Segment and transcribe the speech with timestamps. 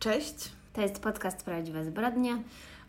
[0.00, 0.34] Cześć.
[0.72, 2.42] To jest podcast Prawdziwe Zbrodnie.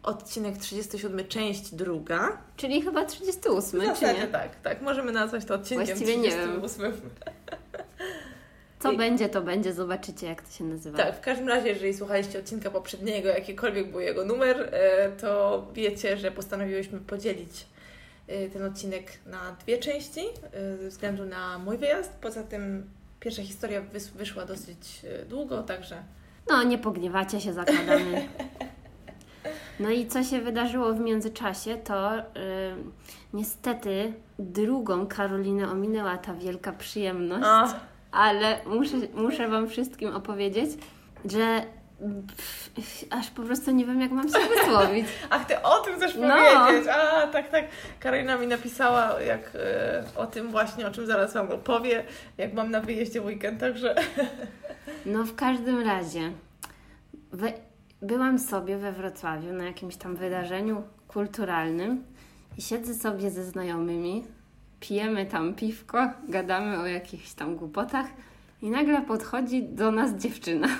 [0.04, 2.37] Odcinek 37, część druga.
[2.57, 4.28] Czyli chyba 38, W czy nie?
[4.28, 4.81] tak, tak.
[4.81, 6.61] Możemy nazwać to odcinkiem Właściwie nie wiem.
[6.61, 6.91] 38.
[8.79, 9.73] Co I- będzie, to będzie.
[9.73, 10.97] Zobaczycie, jak to się nazywa.
[10.97, 16.18] Tak, w każdym razie, jeżeli słuchaliście odcinka poprzedniego, jakikolwiek był jego numer, e, to wiecie,
[16.18, 17.66] że postanowiłyśmy podzielić
[18.28, 20.21] e, ten odcinek na dwie części
[20.54, 22.12] e, ze względu na mój wyjazd.
[22.21, 22.89] Poza tym
[23.20, 26.04] pierwsza historia wys- wyszła dosyć długo, także
[26.50, 28.28] No, nie pogniewacie się, zakładamy.
[29.80, 32.23] No i co się wydarzyło w międzyczasie, to y,
[33.34, 37.73] niestety drugą Karolinę ominęła ta wielka przyjemność, A.
[38.12, 40.70] ale muszę, muszę Wam wszystkim opowiedzieć,
[41.26, 41.62] że
[43.10, 45.05] aż po prostu nie wiem, jak mam się wysłowić.
[45.30, 46.36] Ach, ty o tym chcesz No.
[46.36, 46.88] powiedzieć!
[46.88, 47.66] A, tak, tak.
[48.00, 52.04] Karolina mi napisała jak, e, o tym właśnie, o czym zaraz Wam opowie,
[52.38, 53.95] jak mam na wyjeździe w weekend, także...
[55.06, 56.32] No w każdym razie
[57.32, 57.54] we,
[58.02, 62.03] byłam sobie we Wrocławiu na jakimś tam wydarzeniu kulturalnym
[62.58, 64.23] i siedzę sobie ze znajomymi,
[64.80, 68.06] pijemy tam piwko, gadamy o jakichś tam głupotach
[68.62, 70.68] i nagle podchodzi do nas dziewczyna.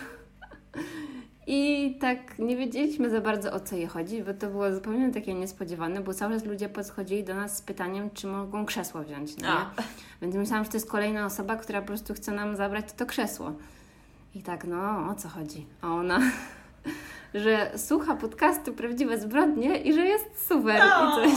[1.54, 5.34] I tak nie wiedzieliśmy za bardzo o co jej chodzi, bo to było zupełnie takie
[5.34, 9.38] niespodziewane, bo cały czas ludzie podchodzili do nas z pytaniem, czy mogą krzesło wziąć.
[9.38, 9.84] No nie?
[10.22, 13.54] Więc myślałam, że to jest kolejna osoba, która po prostu chce nam zabrać to krzesło.
[14.36, 15.66] I tak, no o co chodzi?
[15.82, 16.20] A ona,
[17.34, 20.76] że słucha podcastu Prawdziwe Zbrodnie i że jest super.
[20.76, 21.32] I coś.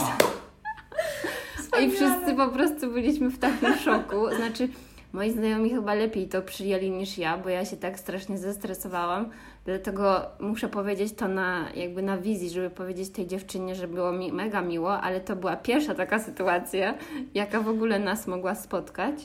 [1.81, 4.15] I wszyscy po prostu byliśmy w takim szoku.
[4.35, 4.69] Znaczy,
[5.15, 9.29] moi znajomi chyba lepiej to przyjęli niż ja, bo ja się tak strasznie zestresowałam.
[9.65, 14.31] Dlatego muszę powiedzieć to na, jakby na wizji, żeby powiedzieć tej dziewczynie, że było mi
[14.31, 16.97] mega miło, ale to była pierwsza taka sytuacja,
[17.33, 19.15] jaka w ogóle nas mogła spotkać.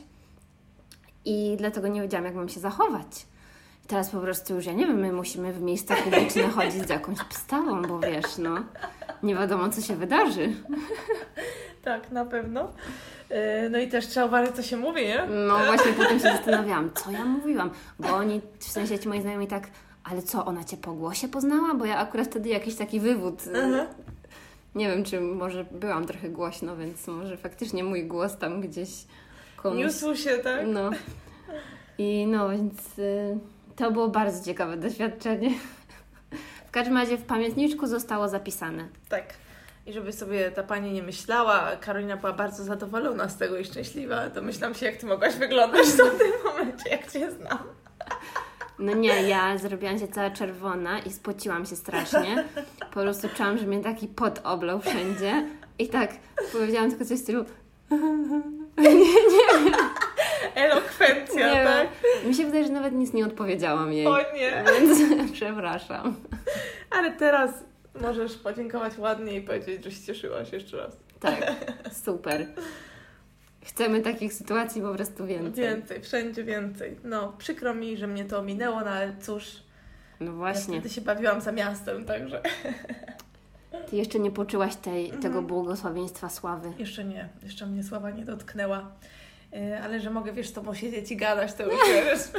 [1.25, 3.27] I dlatego nie wiedziałam, jak mam się zachować.
[3.85, 6.91] I teraz po prostu już, ja nie wiem, my musimy w miejsca publiczne chodzić z
[6.91, 8.65] jakąś pstawą, bo wiesz, no,
[9.23, 10.53] nie wiadomo, co się wydarzy.
[11.83, 12.73] Tak, na pewno.
[13.31, 15.27] E, No i też trzeba uważać, co się mówi, nie?
[15.47, 19.47] No właśnie potem się zastanawiałam, co ja mówiłam, bo oni, w sensie ci moi znajomi
[19.47, 19.69] tak,
[20.05, 21.75] ale co, ona Cię po głosie poznała?
[21.75, 23.87] Bo ja akurat wtedy jakiś taki wywód, y, Mhm.
[24.75, 28.91] nie wiem, czy może byłam trochę głośno, więc może faktycznie mój głos tam gdzieś
[29.57, 29.79] komuś...
[29.79, 30.61] Niósł się, tak?
[30.67, 30.91] No.
[31.99, 33.39] I no, więc y,
[33.77, 35.51] to było bardzo ciekawe doświadczenie.
[36.67, 38.85] W każdym razie w pamiętniczku zostało zapisane.
[39.09, 39.35] Tak.
[39.87, 44.31] I żeby sobie ta pani nie myślała, Karolina była bardzo zadowolona z tego i szczęśliwa,
[44.31, 47.59] to myślałam się, jak ty mogłaś wyglądać w tym momencie, jak cię znam.
[48.79, 52.45] No nie, ja zrobiłam się cała czerwona i spociłam się strasznie.
[52.95, 55.45] Po prostu czułam, że mnie taki pot oblał wszędzie.
[55.79, 56.11] I tak
[56.53, 57.45] powiedziałam tylko coś w stylu
[60.55, 61.89] Elokwencja, nie tak?
[62.25, 64.07] Mi się wydaje, że nawet nic nie odpowiedziałam jej.
[64.07, 64.65] O nie.
[64.81, 64.99] Więc
[65.33, 66.17] przepraszam.
[66.91, 67.51] Ale teraz
[68.01, 70.97] możesz podziękować ładnie i powiedzieć, że się cieszyłaś jeszcze raz.
[71.21, 71.53] Tak,
[72.05, 72.47] super.
[73.65, 75.65] Chcemy takich sytuacji po prostu więcej.
[75.65, 76.97] Więcej, wszędzie więcej.
[77.05, 79.45] No, przykro mi, że mnie to ominęło, no ale cóż,
[80.21, 80.81] No ja właśnie.
[80.81, 82.43] wtedy się bawiłam za miastem, także
[83.91, 85.23] Ty jeszcze nie poczułaś tej, Mhm.
[85.23, 86.73] tego błogosławieństwa sławy.
[86.79, 88.91] jeszcze nie, jeszcze mnie sława nie dotknęła.
[89.53, 92.33] Yy, Ale że mogę, wiesz, z Tobą siedzieć i gadać, to już jest,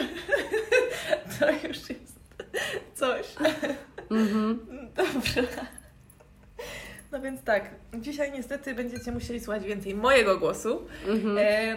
[1.40, 2.21] to już jest
[2.96, 3.36] coś.
[4.12, 4.60] Mhm.
[4.98, 5.44] Dobrze.
[7.12, 11.38] No więc tak, dzisiaj niestety będziecie musieli słuchać więcej mojego głosu, Mhm.
[11.38, 11.76] e,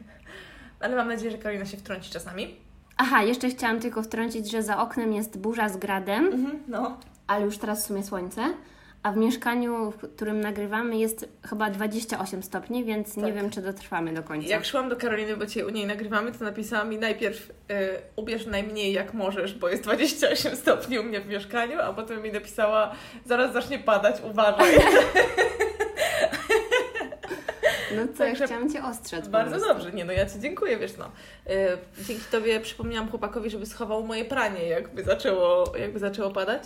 [0.80, 2.56] ale mam nadzieję, że Karolina się wtrąci czasami.
[2.96, 6.54] Aha, jeszcze chciałam tylko wtrącić, że za oknem jest burza z gradem.
[6.68, 7.00] No.
[7.26, 8.54] ale już teraz w sumie słońce.
[9.02, 13.34] A w mieszkaniu, w którym nagrywamy, jest chyba 28 stopni, więc nie Tak.
[13.34, 14.48] wiem, czy dotrwamy do końca.
[14.48, 18.46] Jak szłam do Karoliny, bo dzisiaj u niej nagrywamy, to napisała mi najpierw e, ubierz
[18.46, 22.94] najmniej jak możesz, bo jest 28 stopni u mnie w mieszkaniu, a potem mi napisała
[23.26, 24.74] zaraz zacznie padać, uważaj.
[27.96, 29.28] No co, Także ja chciałam Cię ostrzec.
[29.28, 31.10] Bardzo dobrze, nie no, ja Ci dziękuję, wiesz no.
[31.46, 36.62] E, Dzięki Tobie przypomniałam chłopakowi, żeby schował moje pranie, jakby zaczęło, jakby zaczęło padać.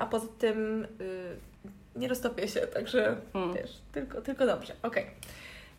[0.00, 1.36] A poza tym y,
[1.96, 3.54] nie roztopię się, także Mm.
[3.54, 4.72] wiesz, tylko, tylko dobrze.
[4.82, 5.06] Okej.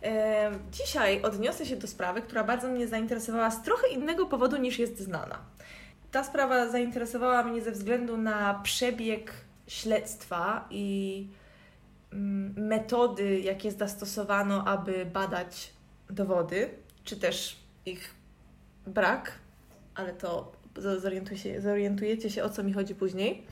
[0.01, 4.79] Em, Dzisiaj odniosę się do sprawy, która bardzo mnie zainteresowała z trochę innego powodu niż
[4.79, 5.39] jest znana.
[6.11, 9.31] Ta sprawa zainteresowała mnie ze względu na przebieg
[9.67, 11.27] śledztwa i
[12.56, 15.74] metody, jakie zastosowano, aby badać
[16.09, 16.69] dowody,
[17.04, 18.15] czy też ich
[18.88, 19.31] brak,
[19.95, 20.51] ale to
[21.36, 23.44] się, zorientujecie się, o co mi chodzi później.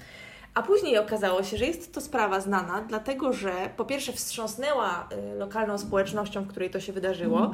[0.53, 5.37] A później okazało się, że jest to sprawa znana, dlatego że po pierwsze wstrząsnęła y,
[5.37, 7.51] lokalną społecznością, w której to się wydarzyło,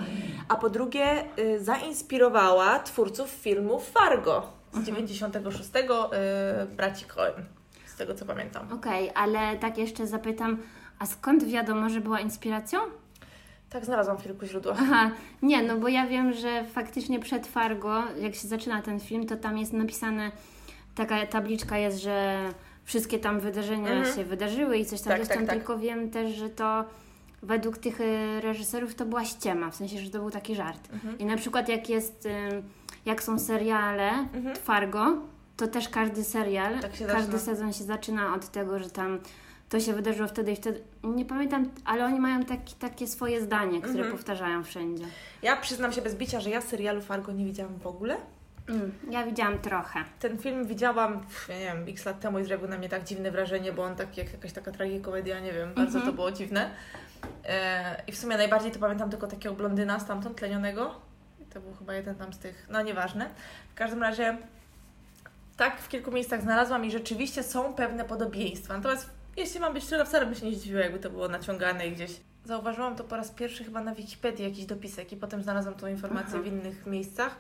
[0.48, 4.52] a po drugie y, zainspirowała twórców filmu Fargo.
[4.74, 7.46] z 96 y, braci Coen,
[7.86, 8.74] z tego co pamiętam.
[8.74, 10.58] Okej, ale tak jeszcze zapytam,
[11.02, 12.80] a skąd wiadomo, że była inspiracją?
[13.70, 14.78] Tak znalazłam w kilku źródłach.
[14.82, 15.12] Aha,
[15.42, 19.38] nie, no bo ja wiem, że faktycznie przed Fargo, jak się zaczyna ten film, to
[19.38, 20.32] tam jest napisane,
[20.96, 22.38] taka tabliczka jest, że
[22.84, 24.16] wszystkie tam wydarzenia Mhm.
[24.16, 25.56] się wydarzyły i coś tam, Tak, coś tak, tam, tak.
[25.58, 26.86] tylko wiem też, że to
[27.44, 30.90] według tych y, reżyserów to była ściema, w sensie, że to był taki żart.
[30.94, 31.18] Mhm.
[31.20, 32.30] I na przykład jak jest, y,
[33.06, 34.56] jak są seriale Mhm.
[34.56, 35.06] Fargo,
[35.58, 37.40] to też każdy serial, Tak każdy zaczyna.
[37.40, 39.20] sezon się zaczyna od tego, że tam
[39.72, 40.82] to się wydarzyło wtedy i wtedy.
[41.04, 44.12] Nie pamiętam, ale oni mają taki, takie swoje zdanie, które Mhm.
[44.12, 45.06] powtarzają wszędzie.
[45.42, 48.18] Ja przyznam się bez bicia, że ja serialu Fargo nie widziałam w ogóle.
[48.70, 50.00] Mm, ja widziałam trochę.
[50.20, 53.32] Ten film widziałam, ja nie wiem, x lat temu i zrobił na mnie tak dziwne
[53.32, 56.06] wrażenie, bo on tak jak jakaś taka tragikomedia, nie wiem, bardzo Mhm.
[56.06, 56.72] to było dziwne.
[57.46, 60.96] E, I w sumie najbardziej to pamiętam tylko takiego blondyna stamtąd, tlenionego.
[61.54, 63.30] To był chyba jeden tam z tych, no nieważne.
[63.72, 64.38] W każdym razie
[65.58, 68.74] tak w kilku miejscach znalazłam i rzeczywiście są pewne podobieństwa.
[68.78, 71.92] Natomiast jeśli mam być szczera, wcale bym się nie zdziwiła, jakby to było naciągane i
[71.92, 72.12] gdzieś.
[72.46, 76.34] Zauważyłam to po raz pierwszy chyba na Wikipedii, jakiś dopisek i potem znalazłam tą informację
[76.34, 76.44] Aha.
[76.44, 77.36] w innych miejscach,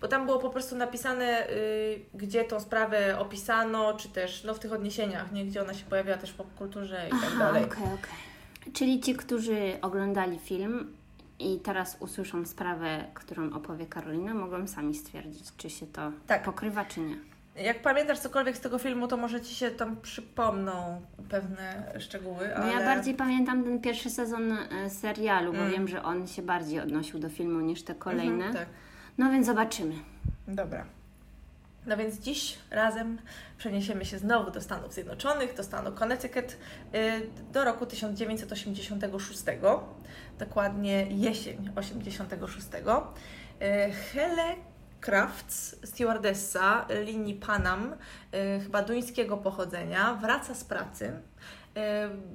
[0.00, 4.58] bo tam było po prostu napisane, y, gdzie tą sprawę opisano, czy też no, w
[4.58, 5.44] tych odniesieniach, nie?
[5.44, 7.64] gdzie ona się pojawiała też w popkulturze i tak Aha, dalej.
[7.64, 8.72] okej, okej.
[8.72, 10.96] Czyli ci, którzy oglądali film
[11.38, 16.42] i teraz usłyszą sprawę, którą opowie Karolina, mogą sami stwierdzić, czy się to Tak.
[16.42, 17.16] pokrywa, czy nie.
[17.56, 22.62] Jak pamiętasz cokolwiek z tego filmu, to może Ci się tam przypomną pewne szczegóły, No
[22.64, 22.72] ale...
[22.72, 25.72] ja bardziej pamiętam ten pierwszy sezon e, serialu, bo Mm.
[25.72, 28.32] wiem, że on się bardziej odnosił do filmu niż te kolejne.
[28.46, 28.66] Mhm, tak.
[29.18, 29.94] No więc zobaczymy.
[30.48, 30.84] Dobra.
[31.86, 33.18] No więc dziś razem
[33.58, 36.44] przeniesiemy się znowu do Stanów Zjednoczonych, do stanu Connecticut,
[36.94, 37.20] y,
[37.52, 39.42] do roku 1986,
[40.38, 42.66] dokładnie jesień 86.
[43.62, 44.42] Y, Hele
[45.04, 47.92] Crafts, stewardessa linii Panam,
[48.34, 51.12] y, chyba duńskiego pochodzenia, wraca z pracy.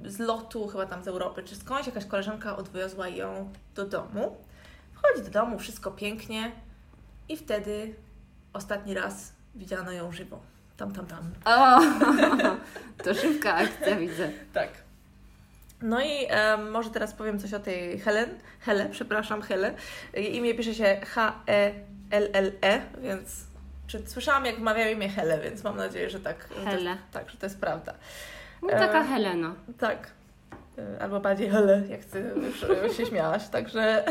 [0.06, 4.38] y, Z lotu, chyba tam z Europy czy skądś, jakaś koleżanka odwiozła ją do domu.
[4.94, 6.52] Wchodzi do domu, wszystko pięknie,
[7.30, 7.96] i wtedy
[8.54, 10.40] ostatni raz widziano ją żywą.
[10.78, 11.32] Tam, tam, tam.
[11.46, 11.80] O,
[13.04, 14.32] to szybka akcja widzę.
[14.54, 14.70] Tak.
[15.82, 18.30] No i em, może teraz powiem coś o tej Helen.
[18.60, 19.74] Hele, przepraszam, Hele.
[20.14, 23.44] Jej imię pisze się H-E-L-L-E, więc
[23.88, 26.36] czy, słyszałam jak wmawiają imię Hele, więc mam nadzieję, że tak.
[26.50, 26.98] że to jest- Hele.
[27.12, 27.94] tak, że to jest prawda.
[28.62, 29.56] No taka E, Helena.
[29.80, 30.12] Tak.
[30.80, 34.06] Y, Albo bardziej Hele, jak ty już y, się śmiałaś, także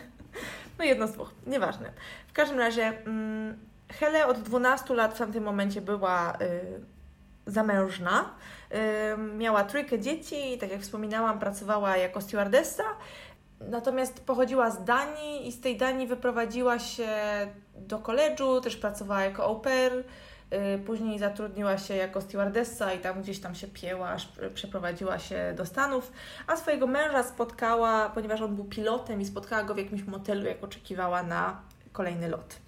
[0.78, 1.90] no jedno z dwóch, nieważne.
[2.28, 3.58] W każdym razie mm,
[3.88, 6.60] Hele od 12 lat w tamtym momencie była y,
[7.46, 8.30] zamężna.
[9.36, 12.84] Miała trójkę dzieci tak jak wspominałam, pracowała jako stewardessa.
[13.60, 17.08] Natomiast pochodziła z Danii i z tej Danii wyprowadziła się
[17.74, 19.92] do koledżu, też pracowała jako au pair.
[19.94, 25.54] Y, Później zatrudniła się jako stewardessa i tam gdzieś tam się pieła, aż przeprowadziła się
[25.56, 26.12] do Stanów.
[26.46, 30.64] A swojego męża spotkała, ponieważ on był pilotem i spotkała go w jakimś motelu, jak
[30.64, 31.60] oczekiwała na
[31.92, 32.65] kolejny lot.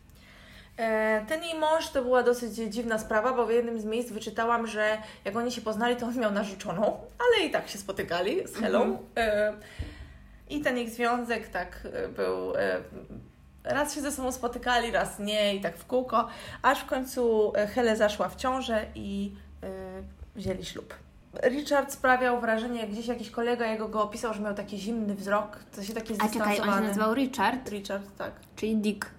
[0.78, 4.66] E, Ten jej mąż to była dosyć dziwna sprawa, bo w jednym z miejsc wyczytałam,
[4.66, 8.56] że jak oni się poznali, to on miał narzeczoną, ale i tak się spotykali z
[8.56, 8.82] Helą.
[8.82, 8.98] Mhm.
[9.16, 9.52] E,
[10.50, 12.52] I ten ich związek tak e, był.
[13.64, 16.28] Raz się ze sobą spotykali, raz nie, i tak w kółko,
[16.62, 19.32] aż w końcu Hele zaszła w ciążę i
[20.36, 20.94] wzięli ślub.
[21.42, 25.58] Richard sprawiał wrażenie, jak gdzieś jakiś kolega jego go opisał, że miał taki zimny wzrok,
[25.76, 26.87] to się taki A czekaj, on się zdystansowany.
[26.88, 28.32] nazywał Richard, Richard, tak.
[28.56, 29.11] czyli Dick.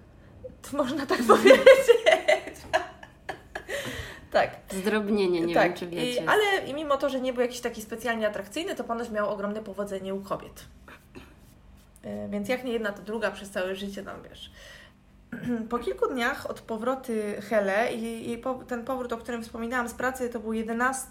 [0.62, 1.66] To można tak powiedzieć.
[4.32, 4.50] tak.
[4.70, 5.64] Zdrobnienie, nie tak.
[5.64, 6.22] wiem, czy wiecie.
[6.22, 9.30] I, ale i mimo to, że nie był jakiś taki specjalnie atrakcyjny, to ponoć miał
[9.30, 10.64] ogromne powodzenie u kobiet.
[12.02, 14.50] E, Więc jak nie jedna, to druga przez całe życie tam wiesz.
[15.70, 19.94] Po kilku dniach od powroty Hele i jej po, ten powrót, o którym wspominałam z
[19.94, 21.06] pracy, to był 11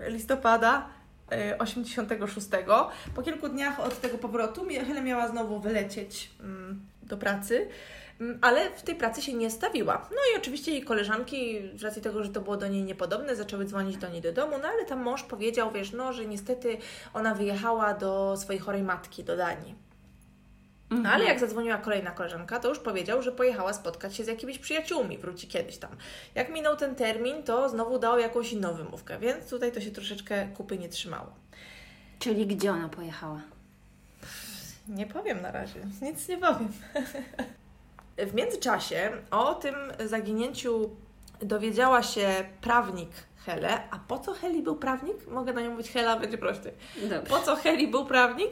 [0.00, 0.88] listopada
[1.32, 2.48] e, 86.
[3.14, 7.68] Po kilku dniach od tego powrotu Hele miała znowu wylecieć mm, do pracy,
[8.40, 10.08] ale w tej pracy się nie stawiła.
[10.10, 13.64] No i oczywiście jej koleżanki, z racji tego, że to było do niej niepodobne, zaczęły
[13.64, 16.78] dzwonić do niej do domu, no ale tam mąż powiedział, wiesz, no, że niestety
[17.14, 19.74] ona wyjechała do swojej chorej matki, do Danii.
[20.90, 21.02] Mhm.
[21.02, 24.58] No, ale jak zadzwoniła kolejna koleżanka, to już powiedział, że pojechała spotkać się z jakimiś
[24.58, 25.90] przyjaciółmi, wróci kiedyś tam.
[26.34, 30.48] Jak minął ten termin, to znowu dał jakąś inną wymówkę, więc tutaj to się troszeczkę
[30.56, 31.32] kupy nie trzymało.
[32.18, 33.42] Czyli gdzie ona pojechała?
[34.88, 36.72] Nie powiem na razie, nic nie powiem.
[38.26, 39.74] W międzyczasie o tym
[40.04, 40.90] zaginięciu
[41.42, 42.28] dowiedziała się
[42.60, 43.10] prawnik
[43.46, 43.90] Hele.
[43.90, 45.26] A po co Heli był prawnik?
[45.26, 46.72] Mogę na nią mówić Hela, będzie prościej.
[47.02, 47.22] Dobrze.
[47.22, 48.50] Po co Heli był prawnik?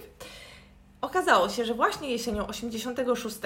[1.01, 3.37] Okazało się, że właśnie jesienią 86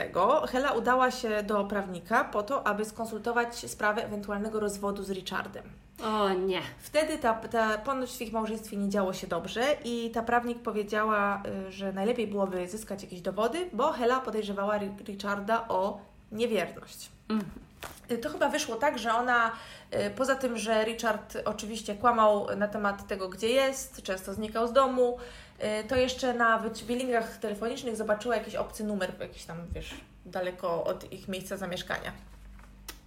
[0.48, 5.64] Hela udała się do prawnika po to, aby skonsultować sprawę ewentualnego rozwodu z Richardem.
[6.04, 6.60] O nie.
[6.78, 11.42] Wtedy ta, ta, ponoć w ich małżeństwie nie działo się dobrze i ta prawnik powiedziała,
[11.68, 15.98] y, że najlepiej byłoby zyskać jakieś dowody, bo Hela podejrzewała Ri- Richarda o
[16.32, 17.08] niewierność.
[17.28, 17.50] Mhm.
[18.10, 19.52] Y, To chyba wyszło tak, że ona,
[19.94, 24.72] y, poza tym, że Richard oczywiście kłamał na temat tego, gdzie jest, często znikał z
[24.72, 25.18] domu,
[25.80, 29.94] y, to jeszcze na billingach telefonicznych zobaczyła jakiś obcy numer, jakiś tam, wiesz,
[30.26, 32.12] daleko od ich miejsca zamieszkania.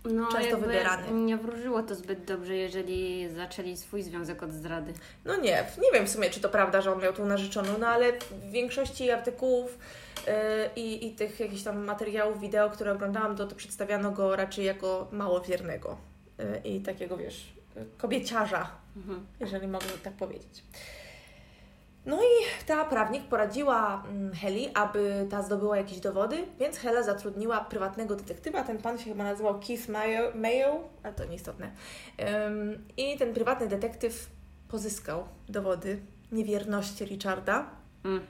[0.05, 1.12] No, Często wybierany.
[1.12, 4.94] Nie wróżyło to zbyt dobrze, jeżeli zaczęli swój związek od zdrady.
[5.25, 7.88] No nie, nie wiem w sumie, czy to prawda, że on miał tu narzeczoną, no
[7.88, 9.77] ale w większości artykułów
[10.76, 15.08] i, i tych jakichś tam materiałów wideo, które oglądałam, to, to przedstawiano go raczej jako
[15.12, 15.98] małowiernego
[16.38, 17.54] yy, i takiego, wiesz,
[17.98, 19.26] kobieciarza, Mhm.
[19.40, 20.64] jeżeli mogę tak powiedzieć.
[22.06, 27.62] No i ta prawnik poradziła mm, Heli, aby ta zdobyła jakieś dowody, więc Hela zatrudniła
[27.62, 28.64] prywatnego detektywa.
[28.64, 31.72] Ten pan się chyba nazywał Keith Mayo, Mayo ale to nieistotne.
[32.48, 34.30] Ym, I ten prywatny detektyw
[34.68, 36.00] pozyskał dowody
[36.32, 37.70] niewierności Richarda.
[38.04, 38.22] Mm.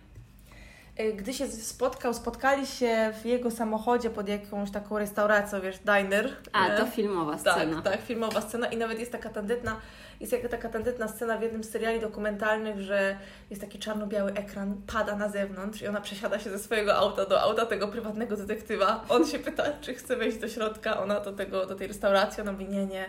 [0.99, 6.29] Y, Gdy się spotkał, spotkali się w jego samochodzie pod jakąś taką restauracją, wiesz, diner.
[6.51, 7.81] A, to filmowa scena.
[7.81, 9.79] Tak, tak, filmowa scena i nawet jest taka tandetna,
[10.19, 13.17] jest jaka taka tandetna scena w jednym z seriali dokumentalnych, że
[13.49, 17.41] jest taki czarno-biały ekran, pada na zewnątrz i ona przesiada się ze swojego auta do
[17.41, 19.05] auta tego prywatnego detektywa.
[19.09, 22.51] On się pyta, czy chce wejść do środka, ona do, tego, do tej restauracji, ona
[22.51, 23.05] mówi nie, nie,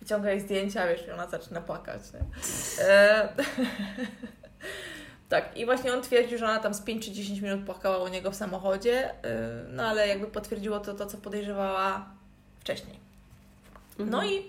[0.00, 2.20] wyciąga jej zdjęcia, wiesz, i ona zaczyna płakać, nie?
[2.84, 3.28] E...
[5.30, 8.08] Tak, i właśnie on twierdził, że ona tam z 5 czy 10 minut płakała u
[8.08, 9.30] niego w samochodzie, yy,
[9.72, 12.06] no ale jakby potwierdziło to to, co podejrzewała
[12.60, 12.96] wcześniej.
[13.90, 14.10] Mhm.
[14.10, 14.44] No i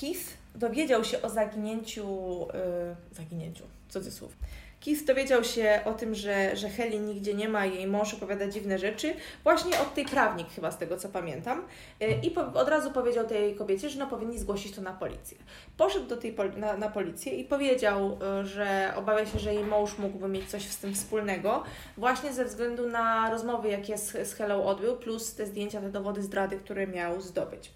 [0.00, 2.06] Keith dowiedział się o zaginięciu,
[2.54, 4.36] yy, zaginięciu, cudzysłów.
[4.84, 8.78] Keith dowiedział się o tym, że, że Heli nigdzie nie ma, jej mąż opowiada dziwne
[8.78, 11.62] rzeczy, właśnie od tej prawnik chyba z tego co pamiętam.
[12.00, 15.38] Yy, I po, od razu powiedział tej kobiecie, że no powinni zgłosić to na policję.
[15.76, 19.98] Poszedł do tej na, na policję i powiedział, yy, że obawia się, że jej mąż
[19.98, 21.62] mógłby mieć coś z tym wspólnego,
[21.96, 26.22] właśnie ze względu na rozmowy, jakie z, z Helą odbył, plus te zdjęcia, te dowody
[26.22, 27.70] zdrady, które miał zdobyć.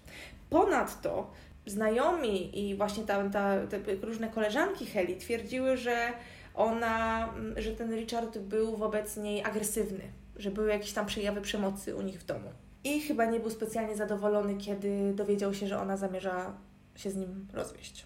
[0.49, 1.31] Ponadto
[1.65, 6.13] znajomi i właśnie ta, ta, te różne koleżanki Heli twierdziły, że
[6.57, 10.03] ona, mm, że ten Richard był wobec niej agresywny,
[10.35, 12.49] że były jakieś tam przejawy przemocy u nich w domu.
[12.83, 16.53] I chyba nie był specjalnie zadowolony, kiedy dowiedział się, że ona zamierza
[16.95, 18.05] się z nim rozwieść.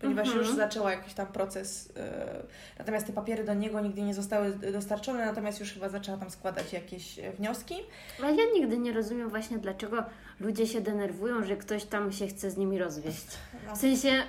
[0.00, 0.46] Ponieważ Mhm.
[0.46, 2.42] już zaczęła jakiś tam proces, e,
[2.78, 6.72] natomiast te papiery do niego nigdy nie zostały dostarczone, natomiast już chyba zaczęła tam składać
[6.72, 7.74] jakieś e, wnioski.
[8.22, 10.04] Ale ja nigdy nie rozumiem właśnie, dlaczego
[10.40, 13.26] ludzie się denerwują, że ktoś tam się chce z nimi rozwieść.
[13.66, 13.76] No.
[13.76, 14.22] W sensie,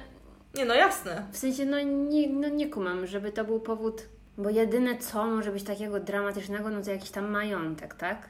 [0.54, 1.24] Nie, no jasne.
[1.32, 4.02] w sensie no nie, no nie kumam, żeby to był powód,
[4.38, 8.30] bo jedyne co może być takiego dramatycznego, no to jakiś tam majątek, tak?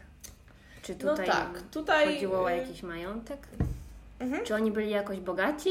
[0.82, 2.13] Czy No tutaj tak, tutaj...
[2.13, 3.39] chodziło o e, jakiś majątek?
[4.20, 4.46] Mhm.
[4.46, 5.70] Czy oni byli jakoś bogaci?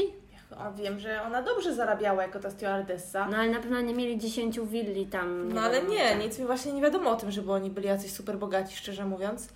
[0.57, 3.27] A wiem, że ona dobrze zarabiała jako ta stewardessa.
[3.27, 5.53] No ale na pewno nie mieli dziesięciu willi tam.
[5.53, 6.19] No ale nie, tak.
[6.19, 9.47] nic mi właśnie nie wiadomo o tym, żeby oni byli jacyś super bogaci, szczerze mówiąc.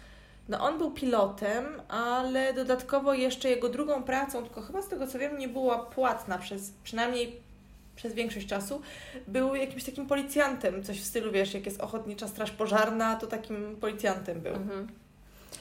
[0.50, 5.20] No on był pilotem, ale dodatkowo jeszcze jego drugą pracą, tylko chyba z tego co
[5.20, 7.48] wiem, nie była płatna przez przynajmniej
[7.96, 8.82] przez większość czasu,
[9.28, 13.78] był jakimś takim policjantem, coś w stylu, wiesz, jak jest ochotnicza straż pożarna, to takim
[13.82, 14.56] policjantem był.
[14.56, 14.88] Mhm.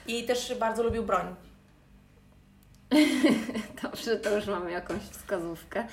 [0.07, 1.35] I też bardzo lubił broń.
[3.83, 5.87] Dobrze, to już mamy jakąś wskazówkę.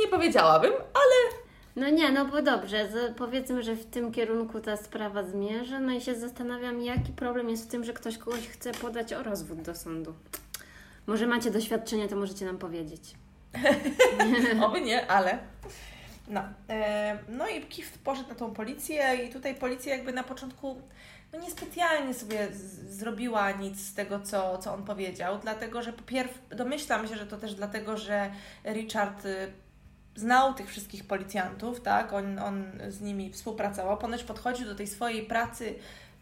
[0.00, 1.41] Nie powiedziałabym, ale
[1.76, 6.00] No nie, no bo dobrze, powiedzmy, że w tym kierunku ta sprawa zmierza, no i
[6.00, 9.74] się zastanawiam, jaki problem jest w tym, że ktoś kogoś chce podać o rozwód do
[9.74, 10.14] sądu.
[11.06, 13.14] Może macie doświadczenie, to możecie nam powiedzieć.
[14.66, 15.38] Oby nie, ale.
[16.28, 16.42] No.
[16.68, 20.82] E, no i Kif poszedł na tą policję i tutaj policja jakby na początku
[21.32, 26.02] no niespecjalnie sobie z- zrobiła nic z tego, co, co on powiedział, dlatego że po
[26.02, 28.30] pierw domyślam się, że to też dlatego, że
[28.64, 29.52] Richard y,
[30.16, 32.12] znał tych wszystkich policjantów, tak?
[32.12, 33.98] On, on z nimi współpracował.
[33.98, 35.74] Ponoć podchodził do tej swojej pracy,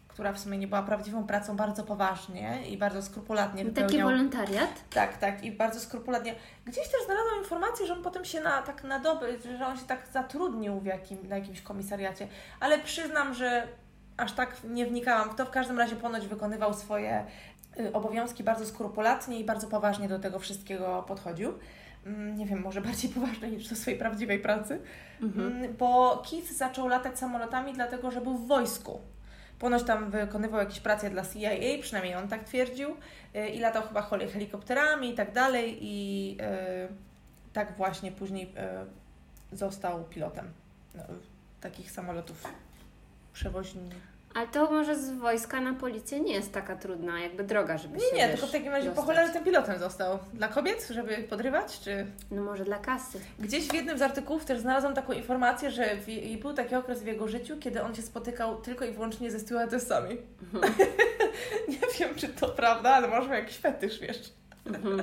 [0.09, 4.09] która w sumie nie była prawdziwą pracą, bardzo poważnie i bardzo skrupulatnie Taki wypełniał.
[4.09, 4.71] wolontariat?
[4.91, 6.35] Tak, tak i bardzo skrupulatnie.
[6.67, 9.27] Gdzieś też znalazłam informację, że on potem się na, tak na dobę,
[9.59, 12.29] że on się tak zatrudnił w jakim, na jakimś komisariacie,
[12.61, 13.69] ale przyznam, że
[14.17, 15.47] aż tak nie wnikałam w to.
[15.47, 17.25] W każdym razie ponoć wykonywał swoje
[17.81, 21.53] y, obowiązki bardzo skrupulatnie i bardzo poważnie do tego wszystkiego podchodził.
[22.07, 24.81] Mm, Nie wiem, może bardziej poważnie niż do swojej prawdziwej pracy,
[25.23, 25.47] Mhm.
[25.57, 29.01] Mm, bo Keith zaczął latać samolotami dlatego, że był w wojsku.
[29.59, 31.51] Ponoć tam wykonywał jakieś pracę dla CIA,
[31.83, 32.97] przynajmniej on tak twierdził,
[33.37, 38.55] y, i latał chyba heli- helikopterami i tak dalej i y, tak właśnie później
[39.53, 40.53] y, został pilotem
[40.95, 41.03] no,
[41.61, 42.45] takich samolotów
[43.33, 43.91] przewoźni,
[44.35, 48.01] Ale to może z wojska na policję nie jest taka trudna, jakby droga, żeby Nie,
[48.05, 49.17] się nie, wiesz, tylko w takim razie po dostać.
[49.17, 50.19] cholerę tym pilotem został.
[50.35, 52.07] Dla kobiet, żeby podrywać, czy...
[52.31, 53.21] No może dla kasy.
[53.39, 57.03] Gdzieś w jednym z artykułów też znalazłam taką informację, że w, i był taki okres
[57.03, 60.17] w jego życiu, kiedy on się spotykał tylko i wyłącznie ze stewardessami.
[61.69, 64.33] nie wiem, czy to prawda, ale może jakiś fetysz, wiesz.
[64.67, 65.03] Mhm.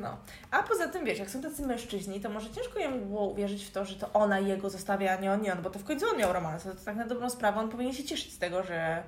[0.00, 0.16] No.
[0.50, 3.70] A poza tym, wiesz, jak są tacy mężczyźni, to może ciężko jemu było uwierzyć w
[3.70, 6.06] to, że to ona jego zostawia, a nie on, nie on, bo to w końcu
[6.12, 6.62] on miał romans.
[6.62, 9.02] To tak na dobrą sprawę on powinien się cieszyć z tego, że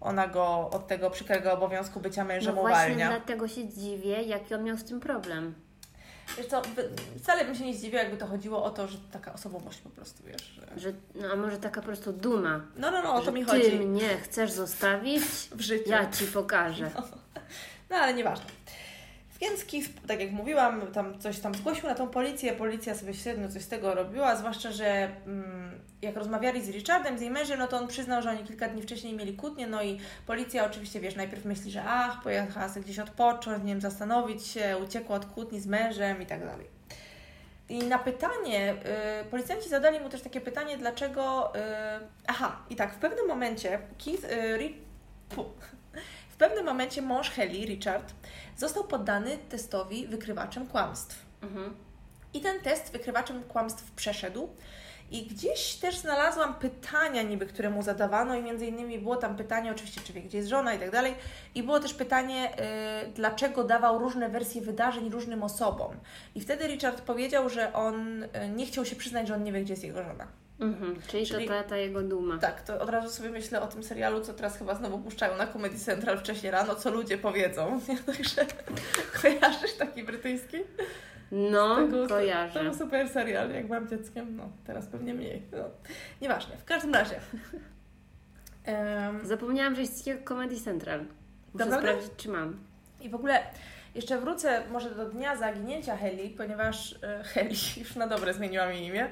[0.00, 3.08] ona go od tego przykrego obowiązku bycia mężem No właśnie uwalnia.
[3.08, 5.54] dlatego się dziwię, jaki on miał z tym problem.
[6.36, 6.62] Wiesz co,
[7.18, 10.22] wcale bym się nie zdziwiła, jakby to chodziło o to, że taka osobowość po prostu,
[10.26, 10.80] wiesz, że...
[10.80, 12.60] Że, no a może taka po prostu duma.
[12.76, 15.90] No, no, no, o to mi ty chodzi mnie chcesz zostawić, w życiu.
[15.90, 16.90] ja ci pokażę.
[17.90, 18.46] No ale nieważne.
[19.40, 23.48] Więc Keith, tak jak mówiłam, tam coś tam zgłosił na tą policję, policja sobie średnio
[23.48, 27.68] coś z tego robiła, zwłaszcza, że mm, jak rozmawiali z Richardem, z jej mężem, no
[27.68, 31.16] to on przyznał, że oni kilka dni wcześniej mieli kłótnię, no i policja oczywiście, wiesz,
[31.16, 35.60] najpierw myśli, że ach, pojechała sobie gdzieś odpocząć, nie wiem, zastanowić się, uciekła od kłótni
[35.60, 36.66] z mężem i tak dalej.
[37.68, 38.74] I na pytanie,
[39.22, 41.52] y, policjanci zadali mu też takie pytanie, dlaczego.
[41.56, 41.58] Y,
[42.26, 44.24] aha, i tak, w pewnym momencie Keith.
[44.24, 44.74] Y,
[46.40, 48.12] pewnym momencie mąż Heli, Richard,
[48.56, 51.26] został poddany testowi wykrywaczem kłamstw.
[51.42, 51.74] Mhm.
[52.34, 54.48] I ten test wykrywaczem kłamstw przeszedł.
[55.10, 59.70] I gdzieś też znalazłam pytania niby, które mu zadawano i między innymi było tam pytanie
[59.70, 61.14] oczywiście, czy wie, gdzie jest żona i tak dalej.
[61.54, 62.52] I było też pytanie,
[63.04, 65.96] y, dlaczego dawał różne wersje wydarzeń różnym osobom.
[66.34, 69.62] I wtedy Richard powiedział, że on y, nie chciał się przyznać, że on nie wie,
[69.62, 70.26] gdzie jest jego żona.
[70.60, 70.96] Mhm.
[71.08, 72.38] Czyli, Czyli- to ta, ta jego duma.
[72.38, 75.46] Tak, to od razu sobie myślę o tym serialu, co teraz chyba znowu puszczają na
[75.46, 77.80] Comedy Central wcześniej rano, co ludzie powiedzą.
[78.06, 78.46] Także
[79.22, 80.56] kojarzysz taki brytyjski?
[81.32, 82.62] No, To był- To kojarzę.
[82.64, 85.42] był super serial, jak byłam dzieckiem, no teraz pewnie mniej.
[85.52, 85.64] No.
[86.20, 87.20] Nieważne, w każdym razie.
[88.64, 91.04] Em, Zapomniałam, że jest takiego Comedy Central.
[91.54, 92.56] Muszę sprawdzić, czy mam.
[93.00, 93.40] I w ogóle
[93.94, 98.84] jeszcze wrócę może do dnia zaginięcia Heli, ponieważ e, Heli, już na dobre zmieniłam jej
[98.84, 99.08] imię,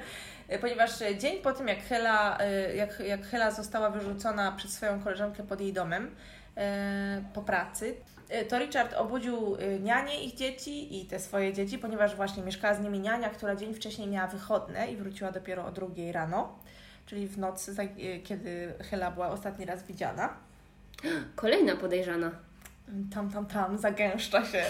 [0.61, 5.00] ponieważ e, dzień po tym jak Hela, e, jak, jak Hela została wyrzucona przez swoją
[5.00, 6.15] koleżankę pod jej domem
[6.56, 7.95] e, po pracy,
[8.28, 12.75] e, to Richard obudził e, nianię ich dzieci i te swoje dzieci, ponieważ właśnie mieszkała
[12.75, 16.58] z nimi niania, która dzień wcześniej miała wychodne i wróciła dopiero o drugiej rano,
[17.06, 20.34] czyli w nocy, e, kiedy Hela była ostatni raz widziana.
[21.37, 22.30] Kolejna podejrzana.
[23.15, 24.63] Tam, tam, tam, zagęszcza się.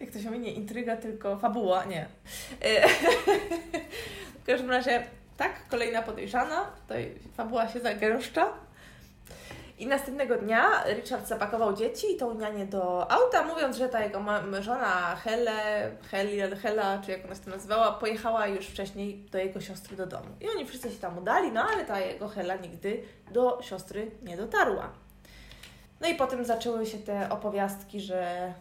[0.00, 2.06] Jak to się mówi, nie intryga, tylko fabuła, nie.
[2.62, 2.88] E,
[4.42, 5.02] w każdym razie,
[5.36, 8.52] tak, kolejna podejrzana, tutaj fabuła się zagęszcza.
[9.78, 14.24] I następnego dnia Richard zapakował dzieci i tą nianię do auta, mówiąc, że ta jego
[14.60, 19.60] żona Hele, Heli, Hela, czy jak ona się to nazywała, pojechała już wcześniej do jego
[19.60, 20.28] siostry do domu.
[20.40, 24.36] I oni wszyscy się tam udali, no ale ta jego Hela nigdy do siostry nie
[24.36, 24.90] dotarła.
[26.00, 28.52] No i potem zaczęły się te opowiastki, że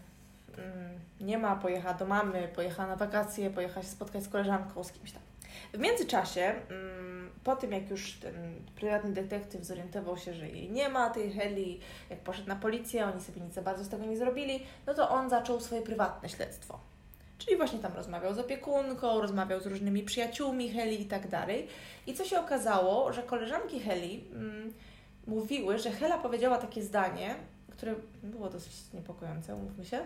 [0.57, 4.91] mm, nie ma, pojechała do mamy, pojechała na wakacje, pojechała się spotkać z koleżanką, z
[4.91, 5.21] kimś tam.
[5.73, 8.33] W międzyczasie, mm, po tym jak już ten
[8.75, 13.21] prywatny detektyw zorientował się, że jej nie ma, tej Heli, jak poszedł na policję, oni
[13.21, 16.79] sobie nic za bardzo z tego nie zrobili, no to on zaczął swoje prywatne śledztwo.
[17.37, 21.67] Czyli właśnie tam rozmawiał z opiekunką, rozmawiał z różnymi przyjaciółmi Heli i tak dalej.
[22.07, 24.73] I co się okazało, że koleżanki Heli mm,
[25.27, 27.35] mówiły, że Hela powiedziała takie zdanie,
[27.71, 29.99] które było dosyć niepokojące, umówmy się,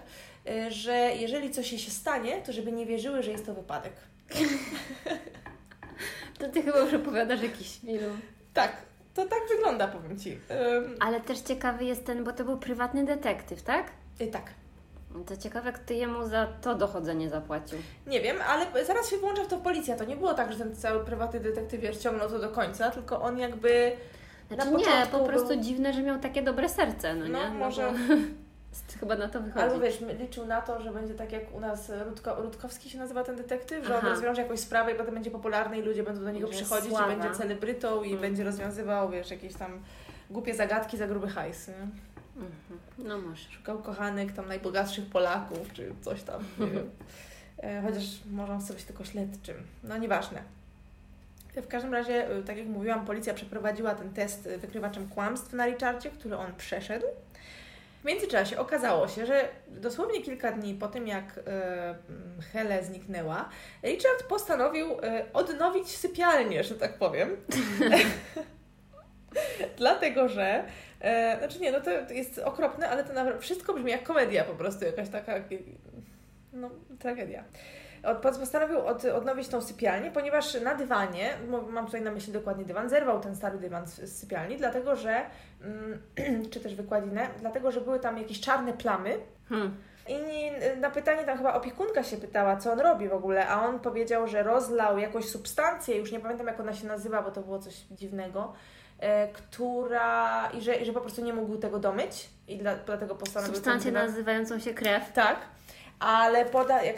[0.49, 3.93] y, że jeżeli coś się stanie, to żeby nie wierzyły, że jest to wypadek.
[6.39, 8.21] To ty chyba już opowiadasz jakiś film.
[8.53, 8.71] Tak,
[9.13, 10.31] to tak wygląda, powiem Ci.
[10.31, 13.91] Ym, Ale też ciekawy jest ten, bo to był prywatny detektyw, tak?
[14.21, 14.43] y, tak,
[15.15, 17.77] No To ciekawe, kto jemu za to dochodzenie zapłacił.
[18.07, 19.95] nie wiem, ale zaraz się włącza w to policja.
[19.95, 23.39] To nie było tak, że ten cały prywatny detektyw ciągnął to do końca, tylko on
[23.39, 23.91] jakby...
[24.51, 27.49] Znaczy Na nie, po prostu był- dziwne, że miał takie dobre serce, no, No, nie?
[27.53, 27.97] może- bo
[28.99, 29.65] chyba na to wychodzi.
[29.65, 33.23] Albo wiesz, liczył na to, że będzie tak jak u nas Rudko, Rudkowski się nazywa
[33.23, 34.09] ten detektyw, że on Aha.
[34.09, 37.13] rozwiąże jakąś sprawę i potem będzie popularny i ludzie będą do niego Że przychodzić sława.
[37.13, 38.21] i będzie celebrytą i Mm.
[38.21, 39.79] będzie rozwiązywał, wiesz, jakieś tam
[40.29, 41.69] głupie zagadki za gruby hajs?
[41.69, 41.91] Mhm.
[42.97, 43.49] No może.
[43.51, 46.89] Szukał kochanek tam najbogatszych Polaków, czy coś tam, nie wiem.
[47.63, 49.55] E, Chociaż może on chce być tylko śledczym.
[49.83, 50.41] No nieważne.
[51.55, 55.65] W każdym razie, e, tak jak mówiłam, policja przeprowadziła ten test e, wykrywaczem kłamstw na
[55.65, 57.05] Richardzie, który on przeszedł.
[58.07, 61.95] W międzyczasie okazało się, że dosłownie kilka dni po tym, jak e,
[62.53, 63.49] Hele zniknęła,
[63.83, 67.37] Richard postanowił e, odnowić sypialnię, że tak powiem.
[69.77, 70.63] Dlatego, że
[71.01, 74.53] e, znaczy nie, no to jest okropne, ale to naprawdę wszystko brzmi jak komedia po
[74.53, 75.33] prostu, jakaś taka
[76.53, 77.43] no, tragedia.
[78.07, 81.37] Od, postanowił od, odnowić tą sypialnię, ponieważ na dywanie,
[81.69, 85.25] mam tutaj na myśli dokładnie dywan, zerwał ten stary dywan z, z sypialni, dlatego że,
[85.61, 86.01] mm,
[86.51, 89.19] czy też wykładzinę, dlatego że były tam jakieś czarne plamy.
[89.49, 89.75] Hmm.
[90.07, 93.79] I na pytanie tam chyba opiekunka się pytała, co on robi w ogóle, a on
[93.79, 97.59] powiedział, że rozlał jakąś substancję, już nie pamiętam jak ona się nazywa, bo to było
[97.59, 98.53] coś dziwnego,
[98.99, 103.15] e, która, i że, i że po prostu nie mógł tego domyć i dla, dlatego
[103.15, 103.55] postanowił...
[103.55, 105.13] Substancję nazywającą się krew.
[105.13, 105.56] Tak
[105.99, 106.95] ale poda, jak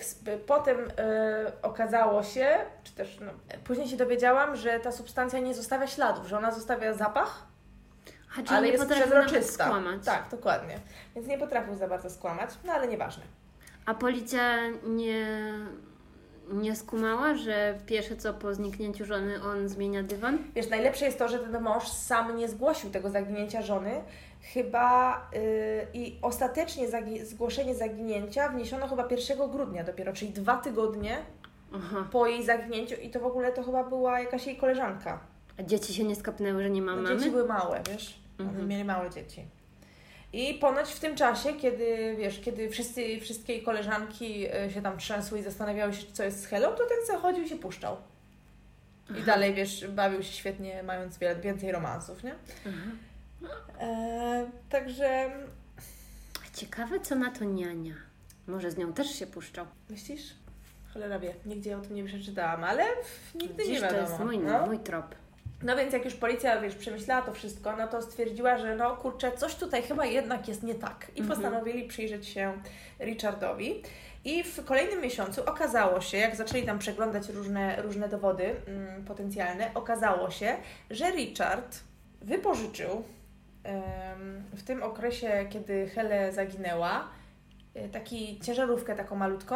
[0.47, 0.91] potem y,
[1.61, 3.31] okazało się, czy też no,
[3.63, 7.45] później się dowiedziałam, że ta substancja nie zostawia śladów, że ona zostawia zapach,
[8.47, 9.63] A, ale nie jest przezroczysta.
[9.65, 10.05] skłamać.
[10.05, 10.79] Tak, dokładnie.
[11.15, 13.23] Więc nie potrafił za bardzo skłamać, no ale nieważne.
[13.85, 15.27] A policja nie,
[16.51, 20.37] nie skumała, że pierwsze co po zniknięciu żony on zmienia dywan?
[20.55, 24.01] Wiesz, najlepsze jest to, że ten mąż sam nie zgłosił tego zaginięcia żony,
[24.41, 25.41] chyba yy,
[25.93, 31.17] i ostatecznie zagi zgłoszenie zaginięcia wniesiono chyba 1 grudnia dopiero, czyli dwa tygodnie
[31.73, 32.07] Aha.
[32.11, 35.19] po jej zaginięciu i to w ogóle to chyba była jakaś jej koleżanka.
[35.59, 37.17] A dzieci się nie skapnęły, że nie ma no, mamy?
[37.17, 38.19] Dzieci były małe, wiesz?
[38.39, 38.67] Mhm.
[38.67, 39.45] Mieli małe dzieci.
[40.33, 44.97] I ponoć w tym czasie, kiedy wiesz, kiedy wszyscy, wszystkie jej koleżanki y, się tam
[44.97, 47.97] trzęsły i zastanawiały się, co jest z Helą, to ten zachodził i się puszczał.
[49.09, 49.25] I Aha.
[49.25, 52.35] dalej, wiesz, bawił się świetnie, mając wiele, więcej romansów, nie?
[52.67, 52.91] Aha.
[53.79, 55.31] E, także.
[56.53, 57.93] Ciekawe, co na to niania.
[58.47, 59.65] Może z nią też się puszczał.
[59.89, 60.21] Myślisz?
[60.93, 62.83] Cholera wie, nigdzie o tym nie przeczytałam, ale
[63.35, 64.05] nigdy Dziś nie wiadomo.
[64.05, 64.65] to jest mój, no?
[64.65, 65.15] mój trop.
[65.63, 69.31] No więc jak już policja, wiesz, przemyślała to wszystko, no to stwierdziła, że no kurczę,
[69.31, 71.11] coś tutaj chyba jednak jest nie tak.
[71.15, 71.27] I mhm.
[71.27, 72.53] postanowili przyjrzeć się
[72.99, 73.83] Richardowi.
[74.25, 79.71] I w kolejnym miesiącu okazało się, jak zaczęli tam przeglądać różne, różne dowody mm, potencjalne,
[79.73, 80.57] okazało się,
[80.89, 81.79] że Richard
[82.21, 83.03] wypożyczył
[84.53, 87.07] w tym okresie, kiedy Hele zaginęła,
[87.73, 89.55] e, taki ciężarówkę taką malutką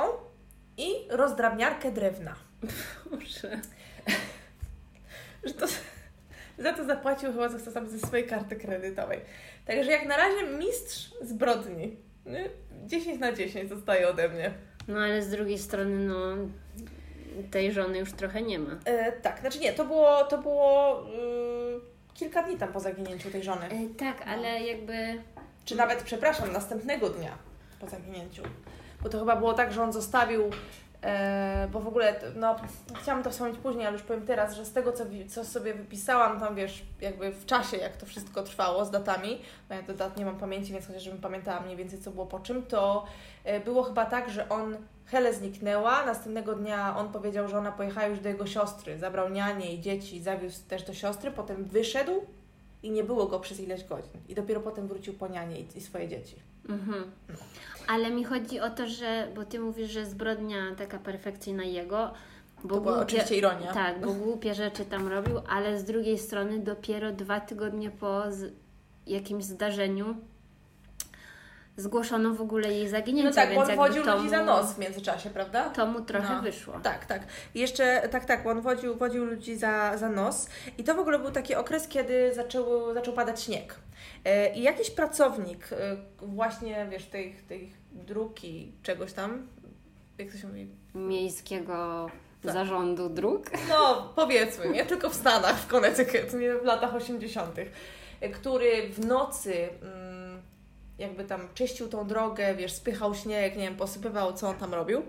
[0.78, 2.36] i rozdrabniarkę drewna.
[3.12, 3.60] Boże.
[5.44, 5.68] że to,
[6.58, 9.20] za to zapłacił chyba sobie ze swojej karty kredytowej.
[9.66, 11.98] Także jak na razie mistrz zbrodni.
[12.26, 12.50] Nie?
[12.86, 14.54] 10 na 10 zostaje ode mnie.
[14.88, 16.36] No ale z drugiej strony, no
[17.52, 18.80] tej żony już trochę nie ma.
[18.86, 21.63] E, tak, znaczy nie, to było, to było yy,
[22.14, 23.66] kilka dni tam po zaginięciu tej żony.
[23.66, 25.22] E, tak, ale jakby...
[25.66, 27.38] Czy nawet, przepraszam, następnego dnia
[27.80, 28.44] po zaginięciu.
[29.04, 30.52] Bo to chyba było tak, że on zostawił
[31.04, 32.56] E, bo w ogóle, no,
[33.02, 36.40] chciałam to wspomnieć później, ale już powiem teraz, że z tego, co, co sobie wypisałam
[36.40, 40.18] tam, wiesz, jakby w czasie, jak to wszystko trwało z datami, bo ja do dat
[40.18, 43.06] nie mam pamięci, więc chociażbym pamiętała mniej więcej, co było po czym, to
[43.44, 48.08] e, było chyba tak, że on, Hele zniknęła, następnego dnia on powiedział, że ona pojechała
[48.08, 52.12] już do jego siostry, zabrał nianie i dzieci, zawiózł też do siostry, potem wyszedł
[52.84, 54.22] i nie było go przez ileś godzin.
[54.30, 56.36] I dopiero potem wrócił po nianie i, i swoje dzieci.
[56.70, 57.12] Mhm.
[57.30, 57.36] No.
[57.88, 62.14] Ale mi chodzi o to, że, bo ty mówisz, że zbrodnia taka perfekcyjna jego,
[62.64, 63.74] bo to była głupie, oczywiście ironia.
[63.74, 68.24] Tak, bo głupie rzeczy tam robił, ale z drugiej strony dopiero dwa tygodnie po
[69.08, 70.16] jakimś zdarzeniu
[71.78, 73.30] zgłoszono w ogóle jej zaginięcie.
[73.30, 75.70] No tak, bo on wodził tomu, ludzi za nos w międzyczasie, prawda?
[75.70, 76.42] To mu trochę no.
[76.42, 76.80] wyszło.
[76.84, 77.22] Tak, tak.
[77.56, 81.32] Jeszcze, tak, tak, on wodził, wodził ludzi za, za nos i to w ogóle był
[81.32, 83.76] taki okres, kiedy zaczął, zaczął padać śnieg.
[84.26, 89.48] E, I jakiś pracownik e, właśnie, wiesz, tej, tej druki, czegoś tam,
[90.18, 90.68] jak to się mówi?
[90.96, 92.08] Miejskiego
[92.44, 92.54] tak.
[92.54, 93.52] zarządu dróg?
[93.70, 97.56] No, powiedzmy, nie tylko w Stanach, w Connecticut, nie w latach 80.,
[98.22, 100.03] e, który w nocy mm,
[101.00, 105.04] jakby tam czyścił tą drogę, wiesz, spychał śnieg, nie wiem, posypywał, co on tam robił.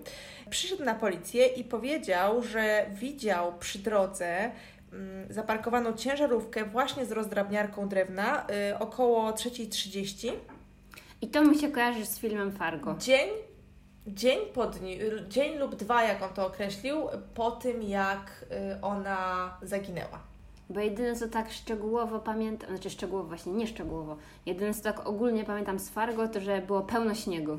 [0.50, 4.50] Przyszedł na policję i powiedział, że widział przy drodze
[4.94, 10.32] Mm, zaparkowano ciężarówkę właśnie z rozdrabniarką drewna y, około 3.30.
[11.20, 12.94] I to mi się kojarzy z filmem Fargo.
[12.98, 13.28] Dzień,
[14.06, 14.96] dzień, po dniu,
[15.28, 16.96] dzień lub dwa, jak on to określił,
[17.34, 18.44] po tym jak
[18.76, 20.33] y, ona zaginęła.
[20.70, 25.44] Bo jedyne co tak szczegółowo pamiętam, znaczy szczegółowo właśnie, nie szczegółowo, jedyne co tak ogólnie
[25.44, 27.58] pamiętam z Fargo, to że było pełno śniegu.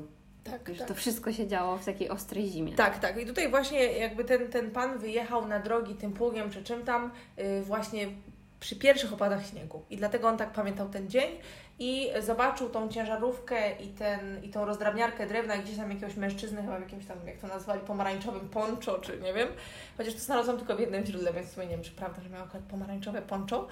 [0.51, 0.87] Tak, że tak.
[0.87, 2.75] to wszystko się działo w takiej ostrej zimie.
[2.75, 3.21] Tak, tak.
[3.21, 7.11] I tutaj właśnie jakby ten, ten pan wyjechał na drogi tym pługiem czy czym tam
[7.37, 8.07] yy, właśnie
[8.65, 9.85] przy pierwszych opadach śniegu.
[9.89, 11.29] I dlatego on tak pamiętał ten dzień
[11.79, 16.77] i zobaczył tą ciężarówkę i, ten, i tą rozdrabniarkę drewna gdzieś tam jakiegoś mężczyzny, chyba
[16.77, 19.47] w jakimś tam, jak to nazwali, pomarańczowym poncho, czy nie wiem.
[19.97, 22.63] Chociaż to znalazłam tylko w jednym źródle, więc nie wiem, czy prawda, że miał akurat
[22.63, 23.67] pomarańczowe poncho.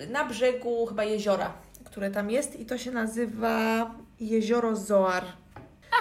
[0.00, 1.52] Y, na brzegu chyba jeziora,
[1.84, 5.24] które tam jest i to się nazywa Jezioro Zoar.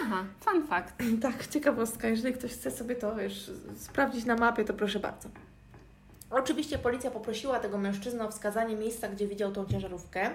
[0.01, 0.93] Aha, fun fact.
[1.21, 2.07] Tak, ciekawostka.
[2.07, 5.29] Jeżeli ktoś chce sobie to wiesz, sprawdzić na mapie, to proszę bardzo.
[6.31, 10.29] Oczywiście policja poprosiła tego mężczyznę o wskazanie miejsca, gdzie widział tą ciężarówkę.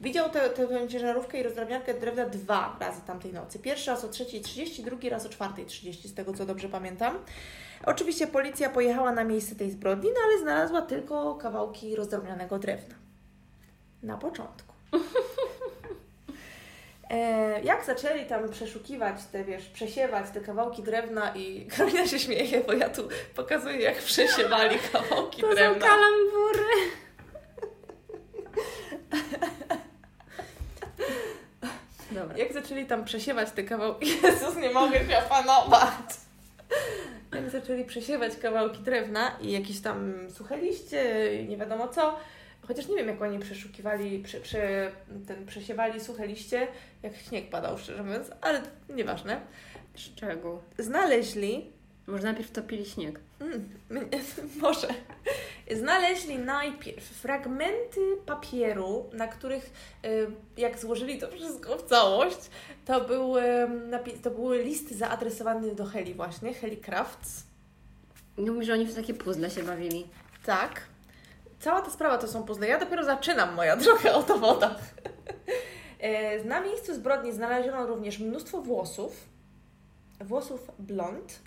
[0.00, 0.50] Widział tę,
[0.88, 3.58] ciężarówkę i rozdrabniarkę drewna dwa razy tamtej nocy.
[3.58, 7.18] Pierwszy raz o 3.30, drugi raz o 4.30, z tego co dobrze pamiętam.
[7.84, 12.94] Oczywiście policja pojechała na miejsce tej zbrodni, no ale znalazła tylko kawałki rozdrobnionego drewna.
[14.02, 14.74] Na początku.
[17.10, 22.60] E, jak zaczęli tam przeszukiwać te, wiesz, przesiewać te kawałki drewna i Karolina się śmieje,
[22.66, 25.74] bo ja tu pokazuję, jak przesiewali kawałki To drewna.
[25.74, 26.64] są kalambury.
[32.12, 32.36] Dobra.
[32.42, 34.06] Jak zaczęli tam przesiewać te kawałki...
[34.22, 35.92] Jezus, nie mogę się opanować!
[37.34, 41.04] Jak zaczęli przesiewać kawałki drewna i jakieś tam suche liście,
[41.48, 42.16] nie wiadomo co,
[42.68, 44.92] chociaż nie wiem, jak oni przeszukiwali, prze, prze,
[45.26, 46.66] ten, przesiewali suche liście,
[47.02, 49.40] jak śnieg padał, szczerze mówiąc, ale nieważne.
[49.94, 50.58] Szczegół.
[50.78, 51.72] Znaleźli
[52.08, 53.20] Może najpierw topili śnieg.
[53.40, 53.68] Mm,
[54.62, 54.88] może.
[55.76, 59.72] Znaleźli najpierw fragmenty papieru, na których
[60.04, 60.26] y,
[60.56, 62.38] jak złożyli to wszystko w całość,
[62.84, 63.42] to były,
[64.22, 67.42] to były listy zaadresowane do Heli właśnie, Heli Crafts.
[68.36, 70.06] Mówisz, że oni w takie puzzle się bawili.
[70.44, 70.82] Tak.
[71.60, 72.68] Cała ta sprawa to są puzzle.
[72.68, 74.76] Ja dopiero zaczynam, moja droga, o dowodach.
[76.00, 79.24] E, Na miejscu zbrodni znaleziono również mnóstwo włosów,
[80.20, 81.38] włosów blond,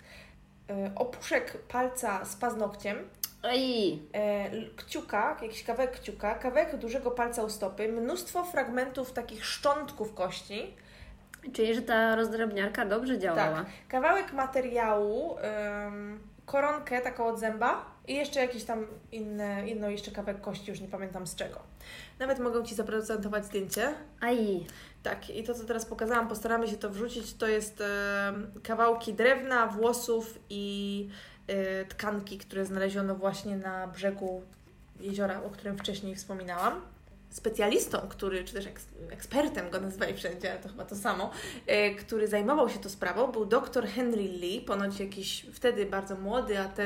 [0.70, 2.96] e, opuszek palca z paznokciem,
[3.44, 4.02] Ej!
[4.14, 10.76] e, kciuka, jakiś kawałek kciuka, kawałek dużego palca u stopy, mnóstwo fragmentów takich szczątków kości,
[11.52, 13.56] Czyli, że ta rozdrabniarka dobrze działała.
[13.56, 13.66] Tak.
[13.88, 15.36] kawałek materiału,
[16.46, 20.88] koronkę taką od zęba i jeszcze jakiś tam inne, inną jeszcze kawałek kości, już nie
[20.88, 21.60] pamiętam z czego.
[22.18, 23.94] Nawet mogę Ci zaprezentować zdjęcie.
[24.20, 24.66] Aj!
[25.02, 27.82] Tak, i to co teraz pokazałam, postaramy się to wrzucić, to jest
[28.62, 31.08] kawałki drewna, włosów i
[31.46, 34.42] e, tkanki, które znaleziono właśnie na brzegu
[35.00, 36.91] jeziora, o którym wcześniej wspominałam.
[37.32, 41.30] Specjalistą, który, czy też eks, ekspertem go nazywali wszędzie, ale to chyba to samo,
[41.66, 46.58] e, który zajmował się tą sprawą, był dr Henry Lee, ponoć jakiś wtedy bardzo młody,
[46.58, 46.84] a te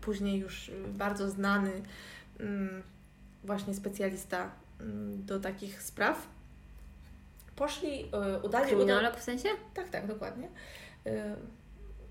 [0.00, 1.82] później już bardzo znany
[2.40, 2.82] mm,
[3.44, 4.50] właśnie specjalista
[4.80, 6.28] mm, do takich spraw.
[7.56, 8.66] Poszli, y, udali...
[8.66, 9.48] Kryminolog w sensie?
[9.74, 10.48] Tak, tak, dokładnie.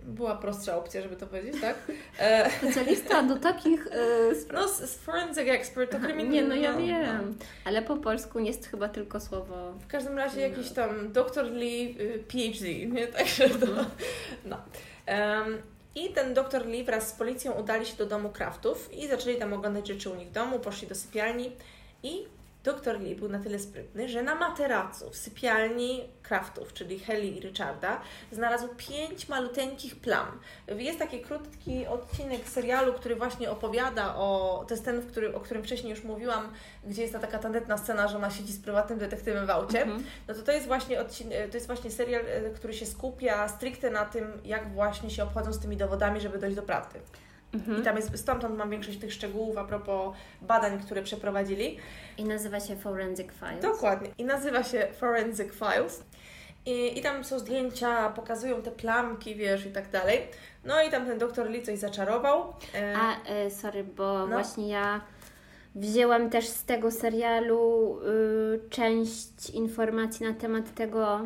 [0.03, 1.75] Była prostsza opcja, żeby to powiedzieć, tak?
[2.19, 4.81] E, Specjalista do takich e, spraw.
[4.81, 6.29] No, forensic expert to Aha, krymin...
[6.29, 7.37] Nie, no ja no, wiem.
[7.65, 9.73] Ale po polsku jest chyba tylko słowo.
[9.79, 13.07] W każdym razie jakiś tam doktor Lee, y, PhD, nie?
[13.17, 13.67] Także to...
[14.45, 14.57] No.
[15.05, 15.57] Em,
[15.95, 19.53] I ten doktor Lee wraz z policją udali się do domu Kraftów i zaczęli tam
[19.53, 21.51] oglądać rzeczy u nich w domu, poszli do sypialni
[22.03, 22.25] i
[22.63, 27.39] doktor Lee był na tyle sprytny, że na materacu w sypialni Kraftów, czyli Heli i
[27.39, 30.39] Richarda, znalazł pięć maluteńkich plam.
[30.67, 35.63] Jest taki krótki odcinek serialu, który właśnie opowiada o, to jest ten, który, o którym
[35.63, 36.53] wcześniej już mówiłam,
[36.85, 39.81] gdzie jest ta taka tandetna scena, że ona siedzi z prywatnym detektywem w aucie.
[39.81, 40.03] Mhm.
[40.27, 43.89] No to to jest właśnie odcinek, to jest właśnie serial, e, który się skupia stricte
[43.89, 46.99] na tym, jak właśnie się obchodzą z tymi dowodami, żeby dojść do prawdy.
[47.53, 47.83] I Mhm.
[47.83, 51.77] tam jest, stamtąd mam większość tych szczegółów a propos badań, które przeprowadzili.
[52.17, 53.61] I nazywa się Forensic Files.
[53.61, 54.09] Dokładnie.
[54.17, 56.03] I nazywa się Forensic Files.
[56.65, 60.19] I, I tam są zdjęcia, pokazują te plamki, wiesz, i tak dalej.
[60.65, 62.53] No i tam ten doktor Lee coś zaczarował.
[62.75, 64.27] E, A, e, sorry, bo No.
[64.27, 65.01] właśnie ja
[65.75, 67.97] wzięłam też z tego serialu
[68.65, 71.19] y, część informacji na temat tego.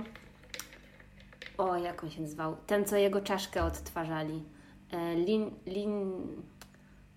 [1.58, 2.58] O, jak on się nazywał?
[2.68, 4.44] Ten, co jego czaszkę odtwarzali.
[4.94, 6.14] E, lin, lin,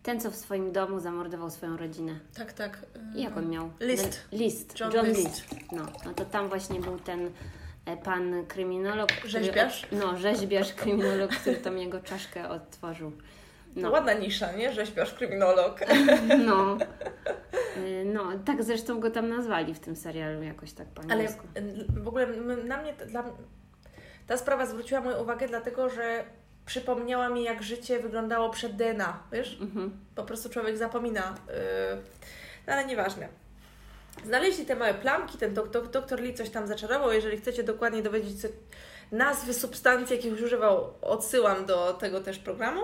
[0.03, 2.19] ten, co w swoim domu zamordował swoją rodzinę.
[2.39, 2.79] tak, tak.
[3.15, 3.71] e, I jak on miał?
[3.81, 4.21] List.
[4.33, 4.81] List.
[4.81, 5.19] John John, List.
[5.25, 5.45] List.
[5.73, 7.31] No, no to tam właśnie był ten
[7.87, 9.13] e, pan kryminolog.
[9.13, 9.87] który- Rzeźbiarz?
[9.93, 13.11] No, rzeźbiarz, kryminolog, który tam jego czaszkę odtworzył.
[13.75, 13.91] To No.
[13.91, 14.73] ładna nisza, nie?
[14.73, 15.81] Rzeźbiarz, kryminolog.
[16.47, 16.79] No.
[17.77, 21.47] Y, No, tak zresztą go tam nazwali w tym serialu jakoś tak po Ale angielsku.
[22.03, 22.27] w ogóle
[22.65, 23.25] na mnie dla,
[24.27, 26.25] ta sprawa zwróciła moją uwagę, dlatego że
[26.67, 29.59] przypomniała mi, jak życie wyglądało przed DNA, wiesz?
[29.61, 29.99] Mhm.
[30.15, 31.35] Po prostu człowiek zapomina.
[31.49, 31.55] Yy,
[32.67, 33.29] no ale nieważne.
[34.25, 37.13] Znaleźli te małe plamki, ten dok, dok, doktor Lee coś tam zaczarował.
[37.13, 38.49] Jeżeli chcecie dokładnie dowiedzieć się
[39.13, 42.81] nazwy substancji, jakich używał, odsyłam do tego też programu.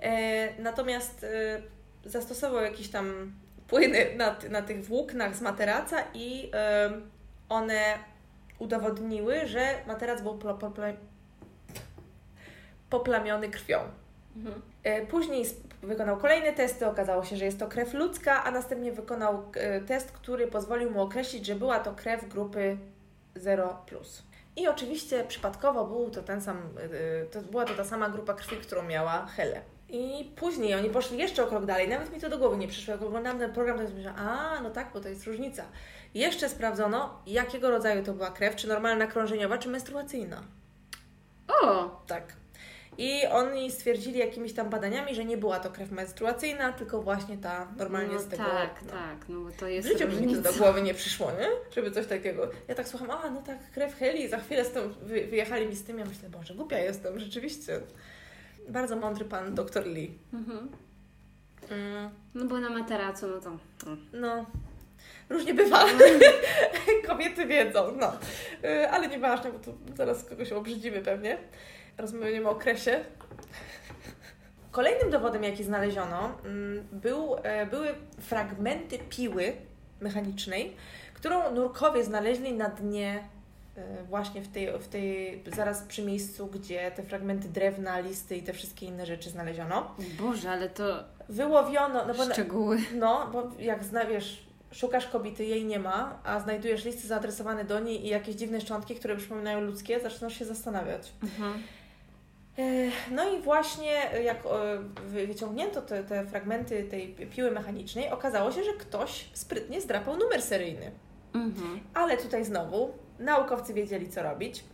[0.00, 1.62] E, natomiast e,
[2.04, 3.32] zastosował jakieś tam
[3.68, 6.90] płyny na, na tych włóknach z materaca i e,
[7.48, 7.98] one
[8.58, 10.38] udowodniły, że materac był
[12.90, 13.78] poplamiony krwią.
[14.36, 14.62] Mhm.
[14.82, 15.44] E, Później
[15.82, 20.12] wykonał kolejne testy, okazało się, że jest to krew ludzka, a następnie wykonał e, test,
[20.12, 22.76] który pozwolił mu określić, że była to krew grupy
[23.34, 23.84] 0.
[24.56, 28.56] I oczywiście przypadkowo był to ten sam, e, to była to ta sama grupa krwi,
[28.56, 29.60] którą miała Hele.
[29.88, 31.88] I później oni poszli jeszcze o krok dalej.
[31.88, 32.92] Nawet mi to do głowy nie przyszło.
[32.92, 35.64] Jak oglądam ten program, to jest myślę, a no tak, bo to jest różnica.
[36.14, 40.42] Jeszcze sprawdzono, jakiego rodzaju to była krew, czy normalna krążeniowa, czy menstruacyjna.
[41.62, 41.90] O!
[42.06, 42.32] Tak.
[42.98, 47.68] I oni stwierdzili jakimiś tam badaniami, że nie była to krew menstruacyjna, tylko właśnie ta
[47.76, 48.44] normalnie no z tego.
[48.44, 48.92] tak, no.
[48.92, 51.48] tak, no bo to W jest życiu by mi to do głowy nie przyszło, nie?
[51.74, 52.50] Żeby coś takiego.
[52.68, 55.84] Ja tak słucham, a no tak, krew Heli, za chwilę stąd wy, wyjechali mi z
[55.84, 55.98] tym.
[55.98, 57.80] Ja myślę, Boże, głupia jestem, rzeczywiście.
[58.68, 60.18] Bardzo mądry pan doktor Lee.
[60.32, 60.68] Mhm.
[61.70, 63.50] Mm, No bo na materacu, no to...
[63.86, 63.96] no.
[64.12, 64.46] no,
[65.28, 65.84] różnie bywa.
[67.08, 68.12] Kobiety wiedzą, no.
[68.64, 71.38] Y, Ale nieważne, bo tu zaraz kogoś obrzydzimy pewnie.
[71.98, 73.04] Rozmawiamy o kresie.
[74.70, 77.88] Kolejnym dowodem, jaki znaleziono, mm, był, e, były
[78.20, 79.52] fragmenty piły
[80.00, 80.76] mechanicznej,
[81.14, 83.24] którą nurkowie znaleźli na dnie
[83.76, 88.42] e, właśnie w tej, w tej, zaraz przy miejscu, gdzie te fragmenty drewna, listy i
[88.42, 89.94] te wszystkie inne rzeczy znaleziono.
[90.20, 92.78] Boże, ale to Wyłowiono, no bo, szczegóły.
[92.94, 97.80] no, bo jak zna, wiesz, szukasz kobiety, jej nie ma, a znajdujesz listy zaadresowane do
[97.80, 101.12] niej i jakieś dziwne szczątki, które przypominają ludzkie, zaczynasz się zastanawiać.
[101.22, 101.62] Mhm.
[102.58, 102.62] E,
[103.10, 108.52] No i właśnie e, jak e, wy- wyciągnięto te, te fragmenty tej piły mechanicznej, okazało
[108.52, 110.90] się, że ktoś sprytnie zdrapał numer seryjny.
[111.34, 111.80] Mhm.
[111.94, 114.64] Ale tutaj znowu naukowcy wiedzieli, co robić.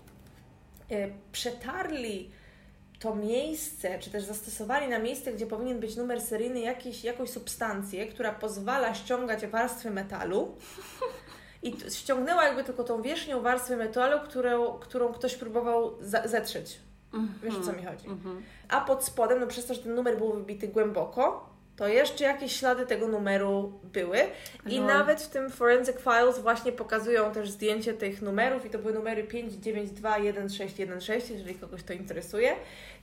[1.33, 2.31] Przetarli
[3.01, 8.07] to miejsce, czy też zastosowali na miejsce, gdzie powinien być numer seryjny, jakiś, jakąś substancję,
[8.07, 10.55] która pozwala ściągać warstwy metalu.
[11.63, 16.29] I ściągnęła jakby tylko tą wierzchnią warstwę metalu, którą, którą ktoś próbował za-
[17.13, 17.31] zetrzeć.
[17.43, 18.09] Wiesz o co mi chodzi?
[18.09, 18.43] Mhm.
[18.69, 22.57] A pod spodem, no przez to, że ten numer był wybity głęboko, to jeszcze jakieś
[22.57, 24.19] ślady tego numeru były.
[24.67, 24.87] I No.
[24.87, 29.25] nawet w tym Forensic Files właśnie pokazują też zdjęcie tych numerów i to były numery
[29.25, 32.53] 5921616, jeżeli kogoś to interesuje.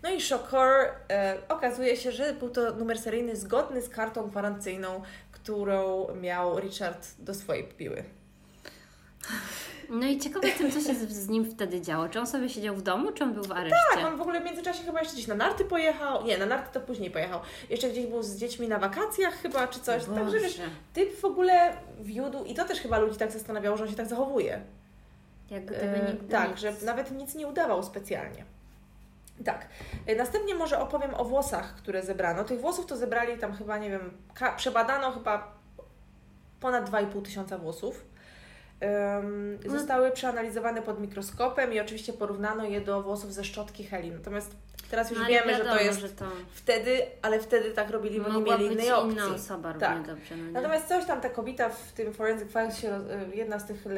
[0.04, 0.70] No i Shokor
[1.10, 7.08] e, okazuje się, że był to numer seryjny zgodny z kartą gwarancyjną, którą miał Richard
[7.20, 8.04] do swojej piły.
[9.90, 12.10] No i ciekawe jestem, co się z, z nim wtedy działo.
[12.10, 13.76] Czy on sobie siedział w domu, czy on był w areszcie?
[13.96, 16.26] Tak, on w ogóle w międzyczasie chyba jeszcze gdzieś na narty pojechał.
[16.26, 17.40] Nie, na narty to później pojechał.
[17.70, 20.06] Jeszcze gdzieś był z dziećmi na wakacjach chyba, czy coś.
[20.06, 23.84] Także wiesz, Boże, typ w ogóle wiódł i to też chyba ludzi tak zastanawiało, że
[23.84, 24.62] on się tak zachowuje.
[25.50, 26.60] Jak gdyby E, nigdy tak, nic.
[26.60, 28.46] że nawet nic nie udawał specjalnie.
[29.46, 29.68] Tak.
[30.06, 32.44] E, Następnie może opowiem o włosach, które zebrano.
[32.44, 34.12] Tych włosów to zebrali tam chyba, nie wiem,
[34.58, 35.54] przebadano chyba
[36.60, 38.06] ponad 2,5 tysiąca włosów.
[39.66, 39.72] No.
[39.72, 44.12] Zostały przeanalizowane pod mikroskopem i oczywiście porównano je do włosów ze szczotki Heli.
[44.12, 44.52] Natomiast
[44.92, 48.22] teraz już No, wiemy, wiadomo, że to jest że to wtedy, ale wtedy tak robili,
[48.22, 49.12] bo nie mieli być innej opcji.
[49.14, 50.08] inna osoba Tak.
[50.08, 50.38] dobrze.
[50.38, 50.52] No?
[50.52, 52.90] Natomiast coś tam ta kobieta w tym Forensic Files, y,
[53.36, 53.90] jedna z tych, y,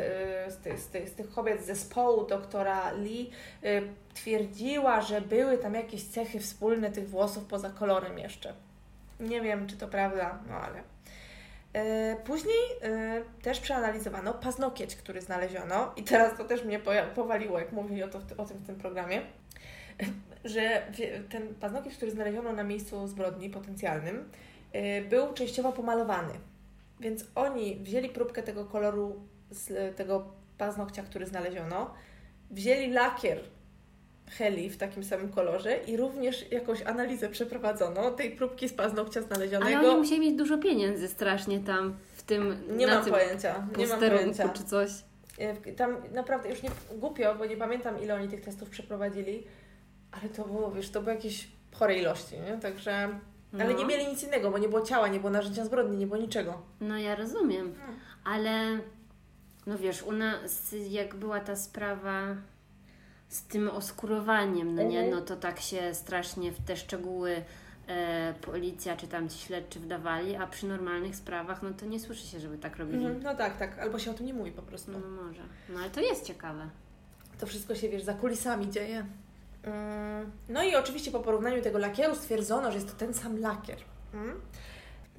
[0.52, 3.32] z, tych, z, tych, z tych kobiet z zespołu doktora Lee
[3.64, 3.82] y,
[4.14, 8.54] twierdziła, że były tam jakieś cechy wspólne tych włosów poza kolorem jeszcze.
[9.20, 10.84] Nie wiem, czy to prawda, no ale.
[11.76, 16.80] Y, Później y, też przeanalizowano paznokieć, który znaleziono i teraz to też mnie
[17.16, 19.22] powaliło, jak mówili o, to, o tym w tym programie,
[20.46, 20.88] że
[21.30, 24.30] ten paznokieć, który znaleziono na miejscu zbrodni potencjalnym,
[24.76, 26.34] y, był częściowo pomalowany.
[27.00, 29.22] Więc oni wzięli próbkę tego koloru
[29.96, 31.94] tego paznokcia, który znaleziono,
[32.52, 33.40] wzięli lakier
[34.38, 39.28] Heli w takim samym kolorze i również jakąś analizę przeprowadzono tej próbki z paznokcia Ale
[39.28, 39.90] znalezionego.
[39.92, 44.00] oni musieli mieć dużo pieniędzy strasznie tam w tym Nie mam tym pojęcia, nie mam
[44.00, 44.50] pojęcia.
[44.50, 44.92] czy coś.
[45.68, 49.44] Y, Tam naprawdę już nie głupio, bo nie pamiętam ile oni tych testów przeprowadzili,
[50.12, 52.58] ale to było, wiesz, to były jakieś chore ilości, nie?
[52.58, 53.10] Także.
[53.54, 53.80] Ale No.
[53.80, 56.62] nie mieli nic innego, bo nie było ciała, nie było narzędzia zbrodni, nie było niczego.
[56.82, 57.74] No ja rozumiem,
[58.24, 58.80] ale
[59.68, 62.36] no wiesz, u nas jak była ta sprawa
[63.32, 65.10] z tym oskurowaniem, no nie, Mhm.
[65.20, 67.44] no to tak się strasznie w te szczegóły
[67.88, 72.28] e, policja czy tam ci śledczy wdawali, a przy normalnych sprawach no to nie słyszy
[72.28, 73.06] się, żeby tak robili.
[73.06, 73.80] Mhm, No tak, tak.
[73.80, 74.92] Albo się o tym nie mówi po prostu.
[74.92, 75.42] No może.
[75.70, 76.70] No ale to jest ciekawe.
[77.40, 79.06] To wszystko się, wiesz, za kulisami dzieje.
[79.64, 83.78] Mm, No i oczywiście po porównaniu tego lakieru stwierdzono, że jest to ten sam lakier.
[84.14, 84.42] Mm.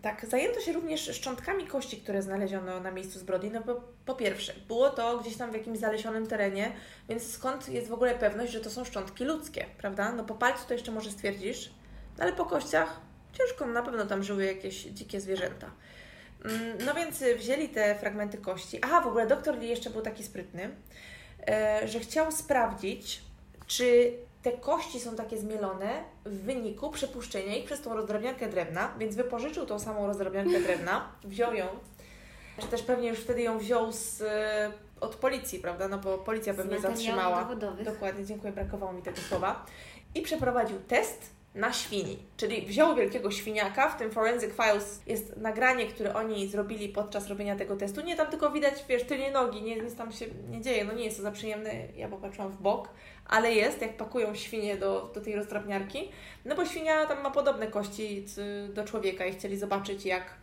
[0.03, 3.51] Tak, zajęto się również szczątkami kości, które znaleziono na miejscu zbrodni.
[3.51, 6.73] No bo po pierwsze, było to gdzieś tam w jakimś zalesionym terenie,
[7.09, 10.13] więc skąd jest w ogóle pewność, że to są szczątki ludzkie, prawda?
[10.13, 11.71] No po palcu to jeszcze może stwierdzisz,
[12.19, 13.01] no ale po kościach
[13.33, 15.71] ciężko, na pewno tam żyły jakieś dzikie zwierzęta.
[16.45, 18.79] Mm, No więc wzięli te fragmenty kości.
[18.83, 20.71] Aha, w ogóle doktor Lee jeszcze był taki sprytny,
[21.49, 23.23] e, że chciał sprawdzić,
[23.67, 24.13] czy
[24.43, 29.67] te kości są takie zmielone w wyniku przepuszczenia ich przez tą rozdrabniarkę drewna, więc wypożyczył
[29.67, 31.67] tą samą rozdrabniarkę drewna, wziął ją,
[32.59, 35.89] czy też pewnie już wtedy ją wziął z, e, od policji, prawda?
[35.89, 37.43] No bo policja pewnie zatrzymała.
[37.43, 37.85] dowodowych.
[37.85, 39.67] Dokładnie, dziękuję, brakowało mi tego słowa.
[40.15, 42.19] I przeprowadził test na świni.
[42.37, 47.57] Czyli wziął wielkiego świniaka, w tym Forensic Files jest nagranie, które oni zrobili podczas robienia
[47.57, 48.01] tego testu.
[48.01, 51.05] Nie tam tylko widać, wiesz, tylnie nogi, nie, nic tam się nie dzieje, no nie
[51.05, 52.89] jest to za przyjemne, ja popatrzyłam w bok,
[53.27, 56.09] ale jest, jak pakują świnie do, do tej rozdrabniarki.
[56.45, 58.25] No bo świnia tam ma podobne kości
[58.73, 60.35] do człowieka i chcieli zobaczyć, jak,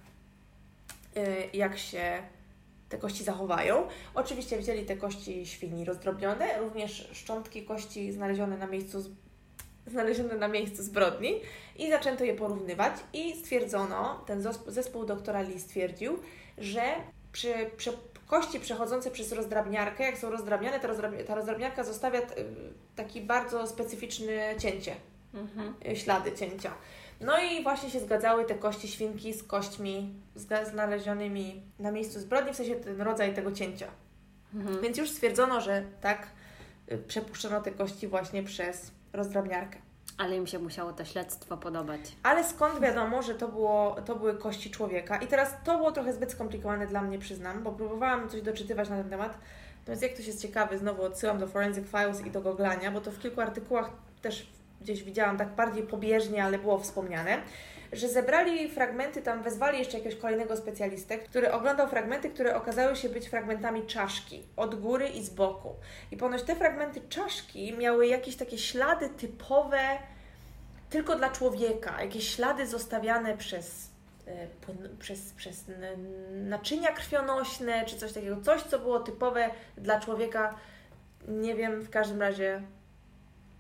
[1.18, 2.24] y, jak się
[2.90, 3.88] te kości zachowają.
[4.16, 9.16] Oczywiście wzięli te kości świni rozdrobnione, również szczątki kości znalezione na miejscu
[9.90, 11.42] znalezione na miejscu zbrodni
[11.78, 16.20] i zaczęto je porównywać i stwierdzono, ten zespół doktora Lee stwierdził,
[16.58, 16.82] że
[17.32, 17.92] przy, przy
[18.28, 22.22] kości przechodzące przez rozdrabniarkę, jak są rozdrabniane, ta, rozdrabnia, ta rozdrabniarka zostawia
[22.96, 24.96] taki bardzo specyficzny cięcie,
[25.34, 25.74] mhm.
[25.92, 26.74] Y, ślady cięcia.
[27.22, 30.14] No i właśnie się zgadzały te kości świnki z kośćmi
[30.72, 33.88] znalezionymi na miejscu zbrodni, w sensie ten rodzaj tego cięcia.
[34.56, 34.82] Mhm.
[34.82, 36.28] Więc już stwierdzono, że tak
[36.92, 39.80] y, przepuszczono te kości właśnie przez rozdrabniarkę.
[40.18, 42.02] Ale im się musiało to śledztwo podobać.
[42.24, 45.18] Ale skąd wiadomo, że to, było, to były kości człowieka?
[45.18, 48.98] I teraz to było trochę zbyt skomplikowane dla mnie, przyznam, bo próbowałam coś doczytywać na
[48.98, 49.38] ten temat.
[49.80, 53.12] Natomiast jak ktoś jest ciekawy, znowu odsyłam do Forensic Files i do googlania, bo to
[53.12, 53.90] w kilku artykułach
[54.22, 54.50] też
[54.82, 57.42] gdzieś widziałam tak bardziej pobieżnie, ale było wspomniane,
[57.92, 63.10] że zebrali fragmenty, tam wezwali jeszcze jakiegoś kolejnego specjalistę, który oglądał fragmenty, które okazały się
[63.10, 65.76] być fragmentami czaszki, od góry i z boku.
[66.12, 69.80] I ponoć te fragmenty czaszki miały jakieś takie ślady typowe
[70.90, 73.90] tylko dla człowieka, jakieś ślady zostawiane przez
[74.28, 74.48] e,
[75.00, 75.66] przez, przez
[76.32, 80.56] naczynia krwionośne, czy coś takiego, coś, co było typowe dla człowieka.
[81.28, 82.62] Nie wiem, w każdym razie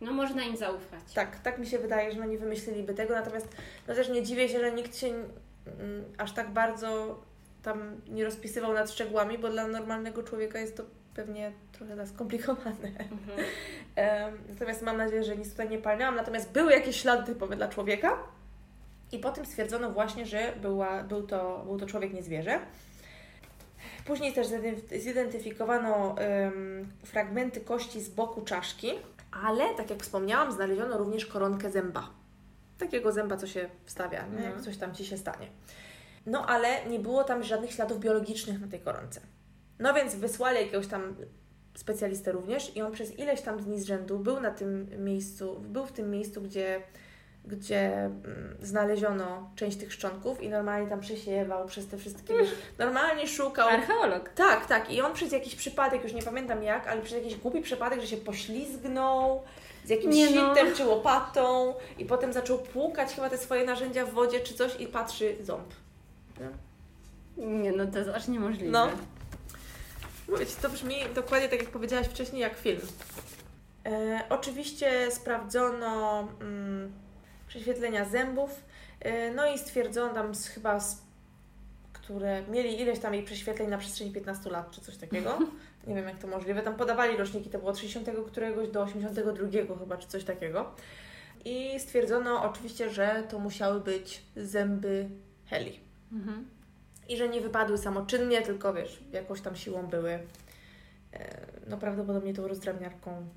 [0.02, 1.14] no można im zaufać.
[1.14, 3.48] Tak, tak mi się wydaje, że no nie wymyśliliby tego, natomiast
[3.88, 7.20] no też nie dziwię się, że nikt się mm, aż tak bardzo
[7.64, 10.84] tam nie rozpisywał nad szczegółami, bo dla normalnego człowieka jest to
[11.16, 12.88] pewnie trochę za skomplikowane.
[13.12, 14.38] Mhm.
[14.50, 16.16] natomiast mam nadzieję, że nic tutaj nie palnęłam.
[16.16, 18.18] Natomiast były jakieś ślady typowe dla człowieka
[19.12, 22.60] i potem stwierdzono właśnie, że była, był, to, był to człowiek, nie zwierzę.
[24.06, 24.48] Później też
[24.98, 26.16] zidentyfikowano
[27.06, 28.92] fragmenty kości z boku czaszki,
[29.32, 32.10] ale tak jak wspomniałam, znaleziono również koronkę zęba.
[32.78, 34.36] Takiego zęba, co się wstawia, nie?
[34.36, 34.64] jak mhm.
[34.64, 35.48] coś tam ci się stanie.
[36.26, 39.22] No ale nie było tam żadnych śladów biologicznych na tej koronce.
[39.80, 41.16] No więc wysłali jakiegoś tam
[41.76, 45.86] specjalistę również i on przez ileś tam dni z rzędu był na tym miejscu, był
[45.86, 46.82] w tym miejscu, gdzie
[47.46, 53.28] gdzie mm, znaleziono część tych szczątków i normalnie tam przesiewał przez te wszystkie, wiesz, normalnie
[53.28, 53.70] szukał.
[53.70, 54.30] Archeolog.
[54.30, 54.92] Tak, tak.
[54.92, 58.08] I on przez jakiś przypadek, już nie pamiętam jak, ale przez jakiś głupi przypadek, że
[58.08, 59.44] się poślizgnął
[59.86, 60.56] z jakimś nie no.
[60.56, 64.82] sitem czy łopatą i potem zaczął płukać chyba te swoje narzędzia w wodzie czy coś
[64.82, 65.74] i patrzy ząb.
[67.38, 68.72] Nie, no to jest aż niemożliwe.
[68.72, 68.90] No.
[70.28, 72.82] Mówię to brzmi dokładnie tak jak powiedziałaś wcześniej, jak film.
[73.86, 76.28] E, oczywiście sprawdzono...
[76.42, 76.92] Mm,
[77.50, 78.64] prześwietlenia zębów.
[79.06, 81.02] Y, no i stwierdzono tam z, chyba, z,
[81.94, 85.40] które mieli ileś tam jej prześwietleń na przestrzeni 15 lat, czy coś takiego.
[85.88, 86.62] Nie wiem, jak to możliwe.
[86.62, 90.72] Tam podawali roczniki, to było od 60 któregoś do 82 chyba, czy coś takiego.
[91.46, 95.10] I stwierdzono oczywiście, że to musiały być zęby
[95.46, 95.80] Heli.
[96.12, 96.48] Mhm.
[97.10, 102.48] I że nie wypadły samoczynnie, tylko wiesz, jakąś tam siłą były e, no prawdopodobnie tą
[102.48, 103.28] rozdrabniarką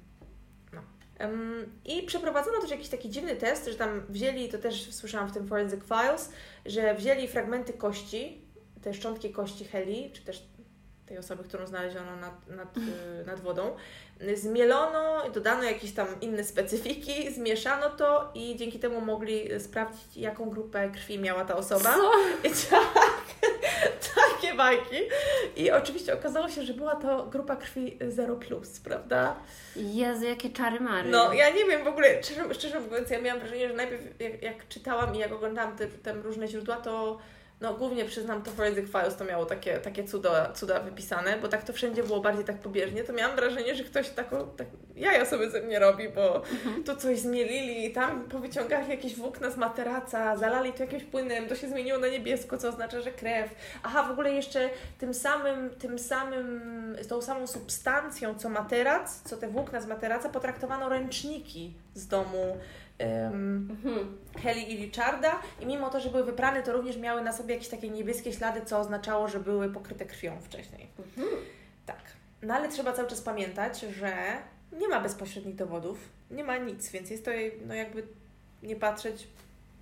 [1.84, 5.46] i przeprowadzono też jakiś taki dziwny test, że tam wzięli, to też słyszałam w tym
[5.46, 6.32] Forensic Files,
[6.66, 8.40] że wzięli fragmenty kości,
[8.82, 10.48] te szczątki kości Heli, czy też
[11.06, 12.80] tej osoby, którą znaleziono nad, nad, y,
[13.26, 13.76] nad wodą,
[14.34, 20.90] zmielono, dodano jakieś tam inne specyfiki, zmieszano to i dzięki temu mogli sprawdzić, jaką grupę
[20.90, 21.94] krwi miała ta osoba.
[21.94, 22.12] Co?
[22.48, 23.24] I tak,
[24.14, 24.96] takie bajki.
[25.56, 28.40] I oczywiście okazało się, że była to grupa krwi 0,
[28.84, 29.36] prawda?
[29.76, 31.10] Jezu, jakie czary mary.
[31.10, 34.42] No, ja nie wiem w ogóle, szczerze, szczerze mówiąc, ja miałam wrażenie, że najpierw jak,
[34.42, 37.18] jak czytałam i jak oglądałam te, te różne źródła, to
[37.62, 41.64] no głównie przyznam, to Forensic Files to miało takie, takie cuda, cuda wypisane, bo tak
[41.64, 45.50] to wszędzie było bardziej tak pobieżnie, to miałam wrażenie, że ktoś taką, tak jaja sobie
[45.50, 46.84] ze mnie robi, bo mhm.
[46.84, 51.68] tu coś zmielili, tam powyciągali jakieś włókna z materaca, zalali to jakimś płynem, to się
[51.68, 53.50] zmieniło na niebiesko, co oznacza, że krew.
[53.82, 59.48] Aha, w ogóle jeszcze tym samym, tym samym, tą samą substancją, co materac, co te
[59.48, 62.56] włókna z materaca, potraktowano ręczniki z domu
[62.98, 63.76] um,
[64.42, 67.68] Kelly i Richarda i mimo to, że były wyprane, to również miały na sobie jakieś
[67.68, 70.88] takie niebieskie ślady, co oznaczało, że były pokryte krwią wcześniej.
[70.98, 71.28] Mhm.
[71.86, 72.00] Tak.
[72.42, 74.12] No ale trzeba cały czas pamiętać, że
[74.72, 75.98] nie ma bezpośrednich dowodów,
[76.30, 77.30] nie ma nic, więc jest to
[77.66, 78.06] no jakby
[78.62, 79.26] nie patrzeć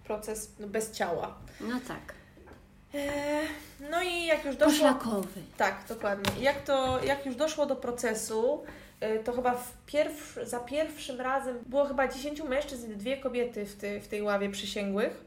[0.04, 1.38] proces no, bez ciała.
[1.60, 2.14] No tak.
[2.94, 3.42] E,
[3.90, 4.72] no i jak już doszło...
[4.72, 5.42] Poszlakowy.
[5.56, 6.42] Tak, dokładnie.
[6.42, 8.64] Jak, to, jak już doszło do procesu,
[9.24, 14.08] to chyba pierw, za pierwszym razem było chyba 10 mężczyzn dwie kobiety w, ty, w
[14.08, 15.24] tej ławie przysięgłych.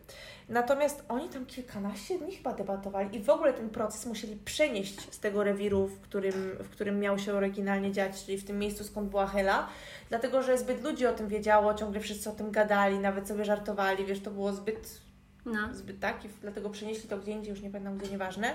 [0.49, 5.19] Natomiast oni tam kilkanaście dni chyba debatowali i w ogóle ten proces musieli przenieść z
[5.19, 9.09] tego rewiru, w którym, w którym miał się oryginalnie dziać, czyli w tym miejscu, skąd
[9.09, 9.67] była Hela,
[10.09, 14.05] dlatego że zbyt ludzi o tym wiedziało, ciągle wszyscy o tym gadali, nawet sobie żartowali,
[14.05, 15.02] wiesz, to było zbyt
[15.45, 15.73] No.
[15.73, 18.53] zbyt tak i dlatego przenieśli to gdzie indziej, już nie pamiętam gdzie, nieważne.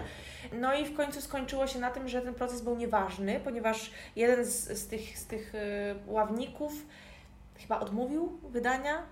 [0.52, 4.44] No i w końcu skończyło się na tym, że ten proces był nieważny, ponieważ jeden
[4.44, 5.58] z, z tych, z tych y,
[6.06, 6.72] ławników
[7.58, 9.02] chyba odmówił wydania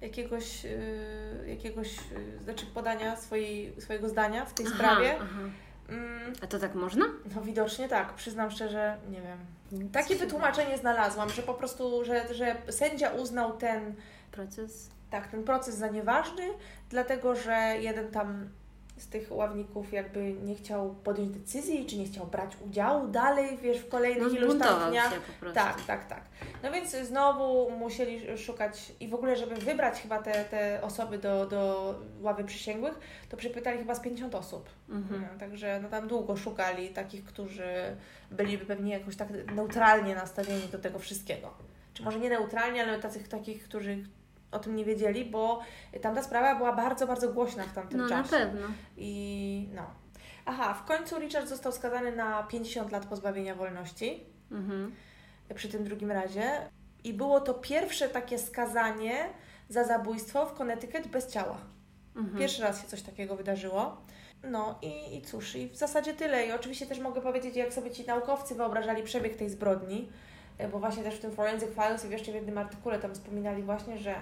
[0.00, 5.16] jakiegoś, y, jakiegoś y, znaczy podania swojej, swojego zdania w tej sprawie.
[5.20, 5.40] aha.
[5.88, 7.04] Mm, A to tak można?
[7.34, 9.38] no widocznie tak, przyznam szczerze, nie wiem.
[9.92, 13.94] Takie wytłumaczenie znalazłam, że po prostu, że, że sędzia uznał ten
[14.30, 14.90] Proces.
[15.10, 16.44] Tak, ten proces za nieważny,
[16.90, 18.48] dlatego że jeden tam
[18.96, 23.78] z tych ławników jakby nie chciał podjąć decyzji, czy nie chciał brać udziału dalej, wiesz,
[23.78, 25.12] w No kolejnych iluś tam dniach.
[25.54, 26.20] Tak, tak, tak.
[26.62, 31.46] No więc znowu musieli szukać i w ogóle, żeby wybrać chyba te, te osoby do,
[31.46, 34.68] do ławy przysięgłych, to przypytali chyba z 50 osób.
[34.88, 35.22] Mhm.
[35.32, 37.96] No, także no, tam długo szukali takich, którzy
[38.30, 41.54] byliby pewnie jakoś tak neutralnie nastawieni do tego wszystkiego.
[41.94, 44.04] Czy może nie neutralnie, ale tacy, takich, którzy
[44.56, 45.60] o tym nie wiedzieli, bo
[46.02, 48.30] tamta sprawa była bardzo, bardzo głośna w tamtym No na czasie.
[48.30, 48.66] pewno.
[48.96, 49.82] I no.
[50.46, 54.94] Aha, w końcu Richard został skazany na 50 lat pozbawienia wolności Mhm.
[55.54, 56.50] przy tym drugim razie.
[57.04, 59.28] I było to pierwsze takie skazanie
[59.68, 61.58] za zabójstwo w Connecticut bez ciała.
[62.16, 62.38] Mhm.
[62.38, 63.96] Pierwszy raz się coś takiego wydarzyło.
[64.44, 66.46] No i, i cóż, i w zasadzie tyle.
[66.46, 70.08] I oczywiście też mogę powiedzieć, jak sobie ci naukowcy wyobrażali przebieg tej zbrodni,
[70.58, 73.62] e, bo właśnie też w tym Forensic Files i jeszcze w jednym artykule tam wspominali
[73.62, 74.14] właśnie, że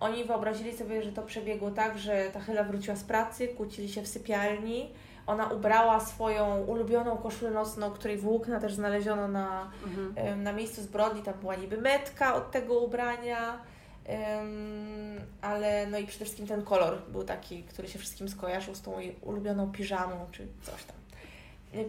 [0.00, 4.02] oni wyobrazili sobie, że to przebiegło tak, że ta Hyla wróciła z pracy, kłócili się
[4.02, 4.90] w sypialni,
[5.26, 10.42] ona ubrała swoją ulubioną koszulę nocną, której włókna też znaleziono na, Mhm.
[10.42, 13.58] na miejscu zbrodni, tam była niby metka od tego ubrania,
[14.06, 18.82] em, ale no i przede wszystkim ten kolor był taki, który się wszystkim skojarzył z
[18.82, 20.96] tą jej ulubioną piżamą czy coś tam.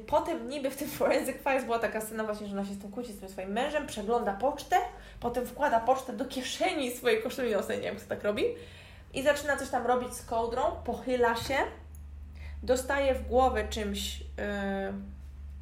[0.07, 2.91] Potem niby w tym Forensic Files była taka scena właśnie, że ona się z tym
[2.91, 4.75] kłóci z tym swoim mężem, przegląda pocztę,
[5.19, 8.43] potem wkłada pocztę do kieszeni swojej koszuli nocnej, nie wiem kto tak robi,
[9.13, 11.57] i zaczyna coś tam robić z kołdrą, pochyla się,
[12.63, 14.25] dostaje w głowę czymś yy,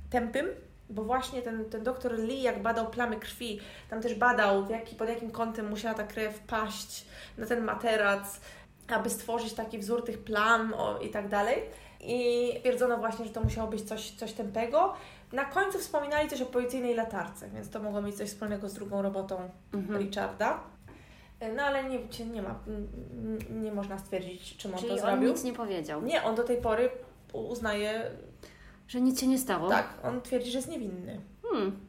[0.09, 0.47] tępym,
[0.89, 3.59] bo właśnie ten, ten doktor Lee, jak badał plamy krwi,
[3.89, 7.05] tam też badał, jaki, pod jakim kątem musiała ta krew paść
[7.37, 8.39] na ten materac,
[8.87, 11.61] aby stworzyć taki wzór tych plam o, i tak dalej.
[12.07, 14.93] I twierdzono właśnie, że to musiało być coś, coś tępego.
[15.31, 19.01] Na końcu wspominali coś o policyjnej latarce, więc to mogło mieć coś wspólnego z drugą
[19.01, 19.99] robotą Mhm.
[19.99, 20.59] Richarda.
[21.55, 21.99] No ale nie,
[22.33, 22.59] nie ma,
[23.49, 25.29] nie, można stwierdzić, czym on Czyli to on zrobił.
[25.29, 26.01] nic nie powiedział.
[26.01, 26.89] Nie, on do tej pory
[27.33, 28.11] uznaje,
[28.87, 29.69] Że nic się nie stało?
[29.69, 31.21] tak, on twierdzi, że jest niewinny.
[31.49, 31.79] Hmm.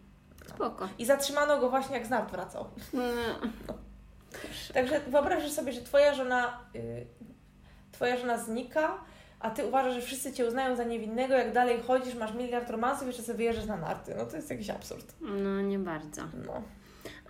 [0.47, 0.89] Spoko.
[0.99, 2.65] I zatrzymano go właśnie jak z wracał.
[2.95, 3.53] Mm.
[4.75, 7.07] Także wyobraź sobie, że twoja żona, y,
[7.93, 8.99] twoja żona znika,
[9.41, 13.03] a ty uważasz, że wszyscy cię uznają za niewinnego, jak dalej chodzisz, masz miliard romansów
[13.05, 14.15] i jeszcze sobie wyjeżdżasz na narty.
[14.19, 15.15] No to jest jakiś absurd.
[15.21, 16.23] No nie bardzo.
[16.47, 16.63] No.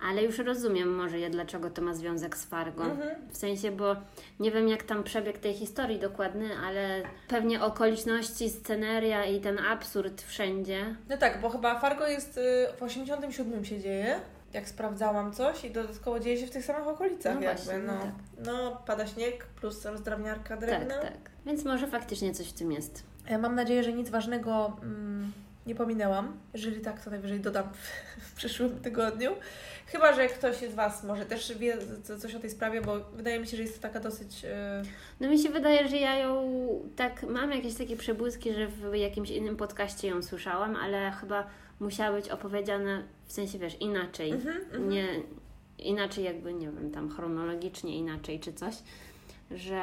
[0.09, 2.83] Ale już rozumiem może ja, dlaczego to ma związek z Fargo.
[2.83, 3.09] Mhm.
[3.31, 3.95] W sensie, bo
[4.39, 10.21] nie wiem jak tam przebieg tej historii dokładny, ale pewnie okoliczności, sceneria i ten absurd
[10.21, 10.95] wszędzie.
[11.09, 14.19] No tak, bo chyba Fargo jest y, w 87 się dzieje,
[14.53, 17.93] jak sprawdzałam coś i dodatkowo dzieje się w tych samych okolicach No jakby, właśnie, no.
[17.93, 18.11] no tak.
[18.45, 20.95] No, pada śnieg plus rozdrabniarka drewna.
[20.95, 21.28] Tak, tak.
[21.45, 23.03] Więc może faktycznie coś w tym jest.
[23.29, 25.31] Ja mam nadzieję, że nic ważnego mm,
[25.65, 26.37] nie pominęłam.
[26.53, 27.77] Jeżeli tak, to najwyżej dodam w,
[28.31, 29.31] w przyszłym tygodniu.
[29.87, 33.39] Chyba, że ktoś z Was może też wie co- coś o tej sprawie, bo wydaje
[33.39, 34.43] mi się, że jest to taka dosyć...
[34.43, 34.49] Yy,
[35.19, 36.49] No mi się wydaje, że ja ją
[36.95, 41.47] tak mam jakieś takie przebłyski, że w jakimś innym podcaście ją słyszałam, ale chyba
[41.79, 44.31] musiała być opowiedziana w sensie, wiesz, inaczej.
[44.31, 44.89] mhm, mhm.
[44.89, 45.07] Nie,
[45.79, 48.75] inaczej jakby, nie wiem, tam chronologicznie inaczej czy coś,
[49.51, 49.81] że...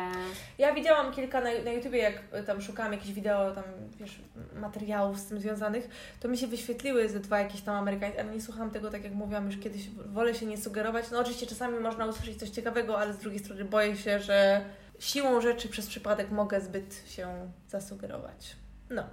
[0.59, 3.64] Ja widziałam kilka na, na YouTubie, jak y, tam szukałam jakichś wideo, tam
[4.01, 4.19] wiesz,
[4.55, 5.89] materiałów z tym związanych,
[6.21, 9.12] to mi się wyświetliły ze dwa jakieś tam amerykańskie, ale nie słuchałam tego, tak jak
[9.12, 11.11] mówiłam już kiedyś, wolę się nie sugerować.
[11.11, 14.64] No oczywiście czasami można usłyszeć coś ciekawego, ale z drugiej strony boję się, że
[14.99, 18.57] siłą rzeczy przez przypadek mogę zbyt się zasugerować.
[18.91, 19.05] No,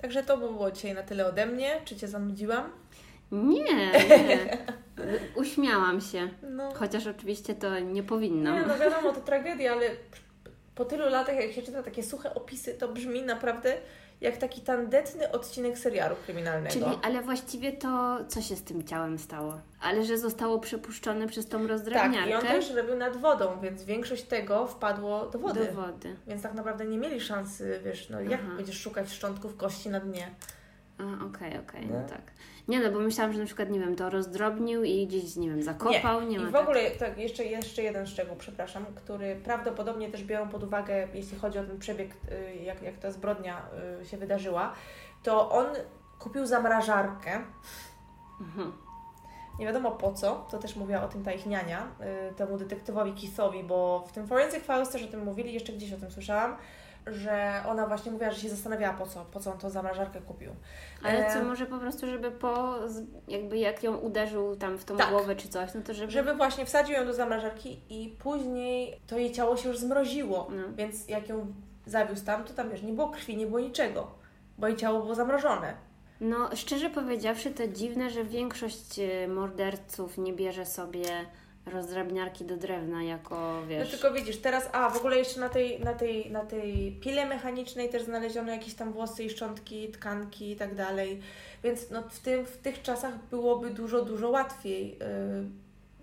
[0.00, 1.80] także to by było dzisiaj na tyle ode mnie.
[1.84, 2.70] Czy Cię zanudziłam?
[3.32, 3.92] Nie,
[4.28, 4.58] nie.
[5.34, 6.28] Uśmiałam się.
[6.50, 8.54] No, Chociaż oczywiście to nie powinnam.
[8.54, 9.86] nie, no wiadomo, to tragedia, ale
[10.74, 13.74] po tylu latach, jak się czyta takie suche opisy, to brzmi naprawdę
[14.20, 16.72] jak taki tandetny odcinek serialu kryminalnego.
[16.74, 19.60] Czyli, ale właściwie to co się z tym ciałem stało?
[19.80, 23.84] Ale że zostało przepuszczone przez tą tak, rozdrabniarkę i on też robił nad wodą, więc
[23.84, 25.66] większość tego wpadło do wody.
[25.66, 26.16] do wody.
[26.26, 28.52] Więc tak naprawdę nie mieli szansy, wiesz, no jak Aha.
[28.56, 30.30] będziesz szukać szczątków kości na dnie?
[30.98, 32.00] A, okej, okej, No.
[32.00, 32.22] no tak.
[32.68, 35.62] Nie no, bo myślałam, że na przykład, nie wiem, to rozdrobnił i gdzieś, nie wiem,
[35.62, 36.62] zakopał, nie, I ma w tak.
[36.62, 41.58] ogóle tak, jeszcze, jeszcze jeden szczegół, przepraszam, który prawdopodobnie też biorą pod uwagę, jeśli chodzi
[41.58, 43.62] o ten przebieg, y, jak, jak ta zbrodnia
[44.02, 44.72] y, się wydarzyła,
[45.22, 45.66] to on
[46.18, 47.40] kupił zamrażarkę.
[48.40, 48.72] Mhm.
[49.58, 51.88] Nie wiadomo po co, to też mówiła o tym ta ich niania,
[52.30, 55.92] y, temu detektywowi Keithowi, bo w tym Forensic Files też o tym mówili, jeszcze gdzieś
[55.92, 56.56] o tym słyszałam,
[57.06, 60.50] że ona właśnie mówiła, że się zastanawiała po co, po co on tą zamrażarkę kupił.
[61.02, 62.74] Ale E, co, może po prostu, żeby po,
[63.28, 65.10] jakby jak ją uderzył tam w tą Tak.
[65.10, 66.12] głowę czy coś, no to żeby...
[66.12, 70.62] Żeby właśnie wsadził ją do zamrażarki i później to jej ciało się już zmroziło, No.
[70.76, 71.46] więc jak ją
[71.86, 74.10] zawiózł tam, to tam wiesz, nie było krwi, nie było niczego,
[74.58, 75.74] bo jej ciało było zamrożone.
[76.20, 81.04] No, szczerze powiedziawszy, to dziwne, że większość e, morderców nie bierze sobie
[81.66, 83.90] rozdrabniarki do drewna jako, No wiesz...
[83.90, 87.88] tylko widzisz, teraz, a w ogóle jeszcze na tej, na tej, na tej pile mechanicznej
[87.88, 91.20] też znaleziono jakieś tam włosy i szczątki, tkanki i tak dalej,
[91.64, 94.98] więc no w, tym, w tych czasach byłoby dużo, dużo łatwiej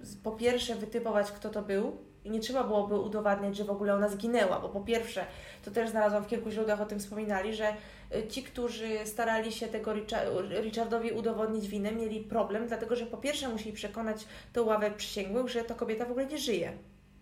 [0.01, 1.97] yy, po pierwsze wytypować kto to był
[2.30, 5.25] i nie trzeba byłoby udowadniać, że w ogóle ona zginęła, bo po pierwsze,
[5.65, 7.73] to też znalazłam w kilku źródłach o tym wspominali, że
[8.15, 13.17] y, ci, którzy starali się tego Richa- Richardowi udowodnić winę, mieli problem, dlatego że po
[13.17, 16.71] pierwsze musieli przekonać tą ławę przysięgłych, że ta kobieta w ogóle nie żyje.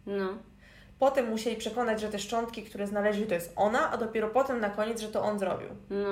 [0.05, 0.29] No,
[0.99, 4.69] Potem musieli przekonać, że te szczątki, które znaleźli, to jest ona, a dopiero potem na
[4.69, 5.67] koniec, że to on zrobił.
[5.89, 6.07] no,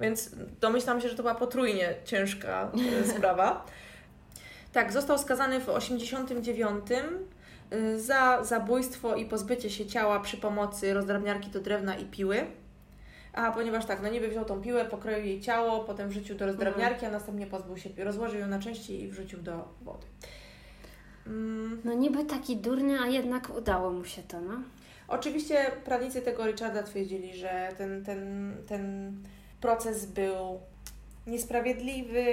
[0.00, 0.30] Więc
[0.60, 2.70] domyślam się, że to była potrójnie ciężka
[3.02, 3.66] e, sprawa.
[4.72, 6.94] Tak, został skazany w 89 y,
[7.96, 12.46] za zabójstwo i pozbycie się ciała przy pomocy rozdrabniarki do drewna i piły.
[13.32, 17.06] A ponieważ tak, no niby wziął tą piłę, pokroił jej ciało, potem wrzucił do rozdrabniarki,
[17.06, 20.06] a następnie pozbył się, rozłożył ją na części i wrzucił do wody.
[21.26, 21.80] Mm.
[21.84, 24.54] no niby taki durny, a jednak udało mu się to, no.
[25.08, 29.12] Oczywiście prawnicy tego Richarda twierdzili, że ten, ten, ten
[29.60, 30.60] proces był
[31.26, 32.24] niesprawiedliwy.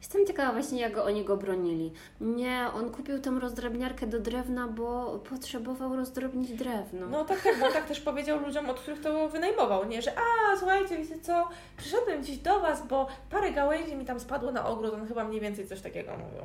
[0.00, 1.92] Jestem ciekawa właśnie, jak oni go bronili.
[2.20, 7.06] Nie, on kupił tą rozdrabniarkę do drewna, bo potrzebował rozdrobnić drewno.
[7.10, 10.02] No tak, tak, bo tak też powiedział ludziom, od których to wynajmował, nie?
[10.02, 14.52] Że a, słuchajcie, wiecie co, przyszedłem dziś do Was, bo parę gałęzi mi tam spadło
[14.52, 16.42] na ogród, on chyba mniej więcej coś takiego mówił.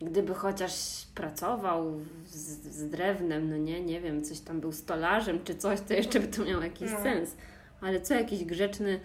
[0.00, 0.72] Gdyby chociaż
[1.14, 1.92] pracował
[2.26, 2.36] z,
[2.76, 6.26] z drewnem, no nie, nie wiem, coś tam był stolarzem czy coś, to jeszcze by
[6.26, 7.02] to miało jakiś No.
[7.02, 7.36] sens.
[7.80, 9.00] Ale co jakiś grzeczny,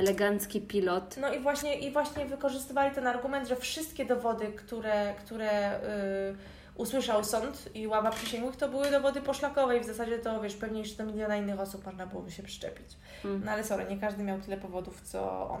[0.00, 1.16] elegancki pilot.
[1.20, 6.36] No i właśnie, i właśnie wykorzystywali ten argument, że wszystkie dowody, które, które y,
[6.74, 10.80] usłyszał sąd i ława przysięgłych, to były dowody poszlakowe i w zasadzie to, wiesz, pewnie
[10.80, 12.86] jeszcze do miliona innych osób można byłoby się przyczepić.
[13.24, 13.42] Mm.
[13.44, 15.60] No ale sorry, nie każdy miał tyle powodów, co on.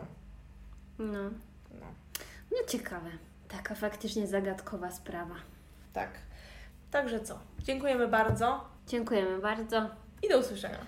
[0.98, 1.22] No.
[1.80, 1.86] No,
[2.50, 3.10] no ciekawe.
[3.48, 5.34] Taka faktycznie zagadkowa sprawa.
[5.92, 6.10] tak.
[6.90, 7.38] Także co?
[7.58, 9.90] Dziękujemy bardzo Dziękujemy bardzo.
[10.22, 10.78] i do usłyszenia.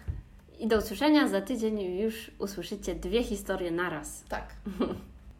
[0.63, 1.29] I do usłyszenia.
[1.29, 4.25] Za tydzień już usłyszycie dwie historie naraz.
[4.29, 4.55] Tak.